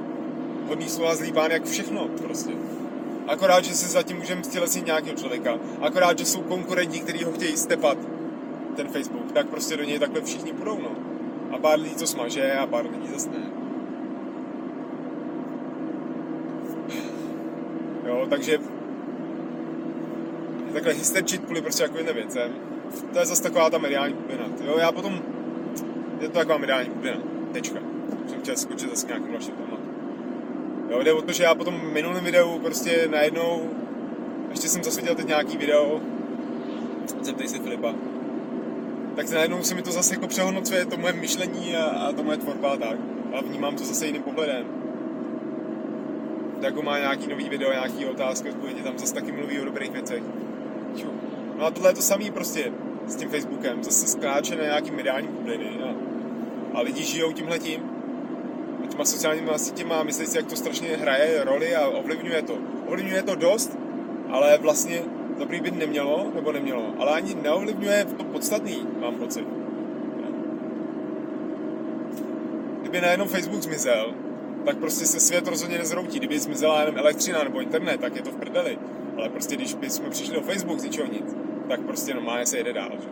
hodný 0.67 0.89
slova 0.89 1.15
zlý 1.15 1.31
pán, 1.31 1.51
jak 1.51 1.65
všechno 1.65 2.07
prostě. 2.07 2.51
Akorát, 3.27 3.65
že 3.65 3.73
se 3.73 3.87
zatím 3.87 4.17
můžeme 4.17 4.43
stělesit 4.43 4.85
nějakého 4.85 5.17
člověka. 5.17 5.59
Akorát, 5.81 6.19
že 6.19 6.25
jsou 6.25 6.41
konkurenti, 6.41 6.99
kteří 6.99 7.23
ho 7.23 7.31
chtějí 7.31 7.57
stepat, 7.57 7.97
ten 8.75 8.87
Facebook, 8.87 9.31
tak 9.31 9.47
prostě 9.47 9.77
do 9.77 9.83
něj 9.83 9.99
takhle 9.99 10.21
všichni 10.21 10.53
půjdou, 10.53 10.79
no. 10.79 10.91
A 11.51 11.57
pár 11.57 11.79
lidí 11.79 11.95
to 11.95 12.07
smaže 12.07 12.53
a 12.53 12.67
pár 12.67 12.85
lidí 12.85 13.13
zase 13.13 13.29
ne. 13.29 13.51
Jo, 18.05 18.27
takže 18.29 18.59
takhle 20.73 20.93
hysterčit 20.93 21.45
kvůli 21.45 21.61
prostě 21.61 21.83
jako 21.83 21.97
jedné 21.97 22.13
věcem, 22.13 22.51
to 23.13 23.19
je 23.19 23.25
zase 23.25 23.43
taková 23.43 23.69
ta 23.69 23.77
mediální 23.77 24.13
bublina. 24.13 24.45
Jo, 24.65 24.77
já 24.77 24.91
potom, 24.91 25.21
je 26.21 26.27
to 26.27 26.33
taková 26.33 26.57
mediální 26.57 26.89
bublina, 26.89 27.17
tečka. 27.51 27.79
Jsem 28.27 28.39
chtěl 28.39 28.57
skočit 28.57 28.89
zase 28.89 29.07
nějakým 29.07 29.31
dalším 29.31 29.53
tématu. 29.53 29.83
Jo, 30.89 31.03
jde 31.03 31.13
o 31.13 31.21
to, 31.21 31.31
že 31.31 31.43
já 31.43 31.55
potom 31.55 31.79
v 31.79 31.93
minulém 31.93 32.23
videu 32.23 32.59
prostě 32.59 33.07
najednou, 33.11 33.69
ještě 34.49 34.67
jsem 34.67 34.83
zase 34.83 35.01
viděl 35.01 35.15
teď 35.15 35.27
nějaký 35.27 35.57
video, 35.57 36.01
zeptej 37.21 37.47
se 37.47 37.59
Filipa, 37.59 37.93
tak 39.15 39.29
najednou 39.29 39.63
se 39.63 39.75
mi 39.75 39.81
to 39.81 39.91
zase 39.91 40.13
jako 40.13 40.27
přehodnocuje, 40.27 40.85
to 40.85 40.97
moje 40.97 41.13
myšlení 41.13 41.75
a, 41.75 41.83
a 41.85 42.11
to 42.11 42.23
moje 42.23 42.37
tvorba 42.37 42.69
a 42.69 42.77
tak. 42.77 42.97
A 43.33 43.41
vnímám 43.41 43.75
to 43.75 43.83
zase 43.83 44.05
jiným 44.05 44.23
pohledem. 44.23 44.65
Tak 46.55 46.63
jako 46.63 46.81
má 46.81 46.99
nějaký 46.99 47.27
nový 47.27 47.49
video, 47.49 47.71
nějaký 47.71 48.05
otázky, 48.05 48.49
odpovědi, 48.49 48.81
tam 48.81 48.99
zase 48.99 49.13
taky 49.13 49.31
mluví 49.31 49.59
o 49.59 49.65
dobrých 49.65 49.91
věcech. 49.91 50.23
No 51.57 51.65
a 51.65 51.71
tohle 51.71 51.89
je 51.89 51.95
to 51.95 52.01
samý 52.01 52.31
prostě 52.31 52.71
s 53.07 53.15
tím 53.15 53.29
Facebookem. 53.29 53.83
Zase 53.83 54.07
skáče 54.07 54.55
na 54.55 54.63
nějaký 54.63 54.91
mediální 54.91 55.27
bubliny 55.27 55.69
a, 55.83 55.95
a 56.77 56.81
lidi 56.81 57.03
žijou 57.03 57.31
tímhletím 57.31 57.81
a 58.83 58.87
těma 58.87 59.05
sociálníma 59.05 59.57
sítěma 59.57 59.95
a 59.95 60.03
myslí 60.03 60.25
si, 60.25 60.37
jak 60.37 60.45
to 60.45 60.55
strašně 60.55 60.87
hraje 60.87 61.43
roli 61.43 61.75
a 61.75 61.87
ovlivňuje 61.87 62.41
to. 62.41 62.57
Ovlivňuje 62.87 63.23
to 63.23 63.35
dost, 63.35 63.77
ale 64.29 64.57
vlastně 64.57 65.01
dobrý 65.39 65.59
by 65.59 65.71
nemělo, 65.71 66.31
nebo 66.35 66.51
nemělo, 66.51 66.93
ale 66.97 67.11
ani 67.11 67.35
neovlivňuje 67.35 68.05
to 68.05 68.23
podstatný, 68.23 68.87
mám 68.99 69.15
pocit. 69.15 69.47
Kdyby 72.81 73.01
najednou 73.01 73.25
Facebook 73.25 73.61
zmizel, 73.61 74.13
tak 74.65 74.77
prostě 74.77 75.05
se 75.05 75.19
svět 75.19 75.47
rozhodně 75.47 75.77
nezroutí. 75.77 76.19
Kdyby 76.19 76.39
zmizela 76.39 76.79
jenom 76.79 76.97
elektřina 76.97 77.43
nebo 77.43 77.61
internet, 77.61 78.01
tak 78.01 78.15
je 78.15 78.21
to 78.21 78.31
v 78.31 78.35
prdeli. 78.35 78.77
Ale 79.19 79.29
prostě 79.29 79.55
když 79.55 79.73
bychom 79.73 80.09
přišli 80.09 80.35
do 80.35 80.41
Facebook 80.41 80.79
z 80.79 80.83
ničeho 80.83 81.07
nic, 81.07 81.35
tak 81.67 81.81
prostě 81.81 82.13
normálně 82.13 82.45
se 82.45 82.57
jede 82.57 82.73
dál. 82.73 82.91
Že? 82.99 83.07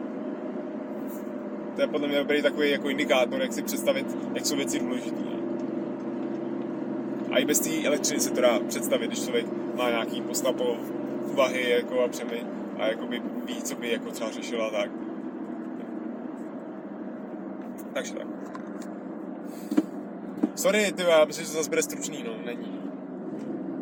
To 1.75 1.81
je 1.81 1.87
podle 1.87 2.07
mě 2.07 2.17
dobrý 2.17 2.41
takový 2.41 2.71
jako 2.71 2.89
indikátor, 2.89 3.41
jak 3.41 3.53
si 3.53 3.63
představit, 3.63 4.17
jak 4.33 4.45
jsou 4.45 4.55
věci 4.55 4.79
důležité. 4.79 5.23
A 7.31 7.37
i 7.37 7.45
bez 7.45 7.59
té 7.59 7.85
elektřiny 7.85 8.19
se 8.19 8.31
to 8.31 8.41
dá 8.41 8.59
představit, 8.59 9.07
když 9.07 9.23
člověk 9.23 9.45
má 9.75 9.89
nějaký 9.89 10.21
postapo 10.21 10.77
úvahy 11.31 11.69
jako 11.69 12.03
a 12.03 12.07
přemy 12.07 12.43
a 12.77 12.87
jakoby 12.87 13.21
ví, 13.45 13.61
co 13.61 13.75
by 13.75 13.91
jako 13.91 14.11
třeba 14.11 14.31
řešila 14.31 14.69
tak. 14.69 14.91
Takže 17.93 18.13
tak. 18.13 18.27
Sorry, 20.55 20.91
ty, 20.91 21.01
já 21.01 21.25
myslím, 21.25 21.45
že 21.45 21.51
to 21.51 21.57
zase 21.57 21.69
bude 21.69 21.81
stručný, 21.81 22.23
no, 22.23 22.31
není. 22.45 22.79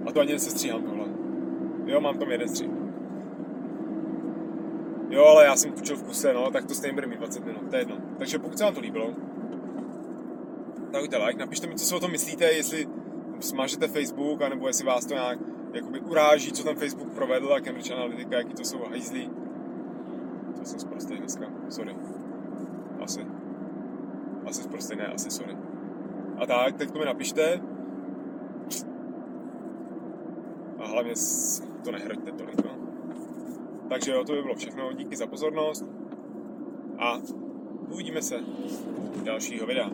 A 0.06 0.12
to 0.12 0.20
ani 0.20 0.34
nesestříhám 0.34 0.84
tohle. 0.84 0.95
Jo, 1.86 2.02
mám 2.02 2.17
tam 2.17 2.32
jeden 2.32 2.50
střih. 2.50 2.69
Jo, 5.10 5.26
ale 5.26 5.45
já 5.45 5.56
jsem 5.56 5.71
kučil 5.71 5.98
v 5.98 6.04
kuse, 6.04 6.34
no, 6.34 6.52
tak 6.52 6.65
to 6.65 6.74
stejně 6.74 6.93
bude 6.93 7.08
mít 7.08 7.17
20 7.17 7.45
minut, 7.45 7.69
to 7.69 7.76
je 7.76 7.82
jedno. 7.82 7.98
Takže 8.17 8.39
pokud 8.39 8.58
se 8.58 8.63
vám 8.63 8.74
to 8.74 8.80
líbilo, 8.80 9.13
tak 10.91 11.02
dejte 11.02 11.17
like, 11.17 11.39
napište 11.39 11.67
mi, 11.67 11.76
co 11.76 11.86
si 11.86 11.95
o 11.95 12.00
tom 12.00 12.12
myslíte, 12.12 12.45
jestli 12.45 12.88
smažete 13.39 13.88
Facebook, 13.88 14.41
anebo 14.41 14.67
jestli 14.67 14.86
vás 14.86 15.06
to 15.06 15.13
nějak 15.13 15.39
jakoby 15.74 16.00
uráží, 16.00 16.52
co 16.52 16.63
ten 16.63 16.76
Facebook 16.76 17.13
provedl 17.13 17.54
a 17.54 17.60
Cambridge 17.60 17.91
Analytica, 17.91 18.36
jaký 18.36 18.54
to 18.54 18.63
jsou 18.63 18.78
hajzlí. 18.89 19.30
To 20.60 20.65
jsem 20.65 20.80
zprostý 20.80 21.17
dneska, 21.17 21.45
sorry. 21.69 21.95
Asi. 23.04 23.26
Asi 24.45 24.63
zprostý, 24.63 24.95
ne, 24.95 25.08
asi 25.08 25.32
sorry. 25.32 25.58
A 26.38 26.45
tak, 26.45 26.76
tak 26.76 26.91
to 26.91 27.00
mi 27.00 27.06
napište. 27.06 27.62
A 30.86 30.88
hlavně 30.88 31.13
to 31.84 31.91
nehroďte 31.91 32.32
tolik, 32.32 32.65
no. 32.65 32.71
Takže 33.89 34.12
jo, 34.12 34.24
to 34.24 34.34
by 34.34 34.41
bylo 34.41 34.56
všechno. 34.56 34.93
Díky 34.93 35.15
za 35.15 35.28
pozornost. 35.28 35.86
A 37.00 37.21
uvidíme 37.89 38.21
se 38.21 38.36
u 39.21 39.24
dalšího 39.24 39.67
videa. 39.67 39.89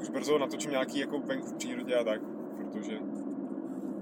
Už 0.00 0.08
brzo 0.10 0.38
natočím 0.38 0.70
nějaký 0.70 0.98
jako 0.98 1.18
venku 1.18 1.46
v 1.46 1.54
přírodě 1.54 1.96
a 1.96 2.04
tak, 2.04 2.20
protože 2.56 2.98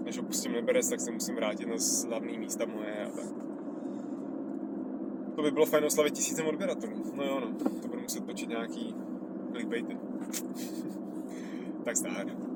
než 0.05 0.19
opustím 0.19 0.55
Liberec, 0.55 0.89
tak 0.89 1.01
se 1.01 1.11
musím 1.11 1.35
vrátit 1.35 1.69
na 1.69 1.79
slavný 1.79 2.39
místa 2.39 2.65
moje 2.67 3.07
a 3.07 3.11
tak. 3.11 3.27
To 5.37 5.43
by 5.43 5.51
bylo 5.51 5.67
fajn 5.67 5.85
oslavit 5.85 6.15
tisícem 6.15 6.47
odběratelů. 6.47 7.13
No 7.15 7.25
jo, 7.25 7.41
no. 7.41 7.71
To 7.83 7.89
budu 7.89 8.03
muset 8.03 8.27
točit 8.27 8.49
nějaký 8.49 8.95
clickbaity. 9.53 9.99
tak 11.85 11.97
zdár. 11.97 12.56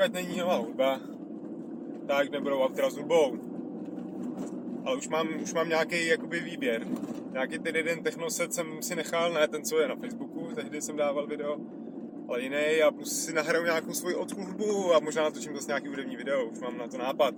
Dokud 0.00 0.14
není 0.14 0.38
nová 0.38 0.56
hudba, 0.56 1.00
tak 2.06 2.30
nebudou 2.30 2.60
autora 2.60 2.90
s 2.90 2.96
hudbou. 2.96 3.38
Ale 4.84 4.96
už 4.96 5.08
mám, 5.08 5.28
už 5.42 5.54
mám 5.54 5.68
nějaký 5.68 6.06
jakoby 6.06 6.40
výběr. 6.40 6.86
Nějaký 7.32 7.58
ten 7.58 7.76
jeden 7.76 8.02
technoset 8.02 8.54
jsem 8.54 8.82
si 8.82 8.96
nechal, 8.96 9.32
ne 9.32 9.48
ten, 9.48 9.64
co 9.64 9.78
je 9.78 9.88
na 9.88 9.96
Facebooku, 9.96 10.48
tehdy 10.54 10.82
jsem 10.82 10.96
dával 10.96 11.26
video, 11.26 11.56
ale 12.28 12.42
jiný 12.42 12.82
a 12.82 13.04
si 13.04 13.32
nahraju 13.32 13.64
nějakou 13.64 13.92
svoji 13.92 14.14
odhudbu 14.14 14.94
a 14.94 15.00
možná 15.00 15.22
natočím 15.22 15.54
zase 15.54 15.66
nějaký 15.66 15.88
hudební 15.88 16.16
video, 16.16 16.46
už 16.46 16.60
mám 16.60 16.78
na 16.78 16.88
to 16.88 16.98
nápad. 16.98 17.34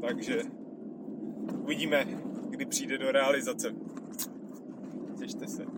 Takže 0.00 0.42
uvidíme, 1.62 2.06
kdy 2.50 2.66
přijde 2.66 2.98
do 2.98 3.12
realizace. 3.12 3.74
Těšte 5.20 5.46
se. 5.46 5.77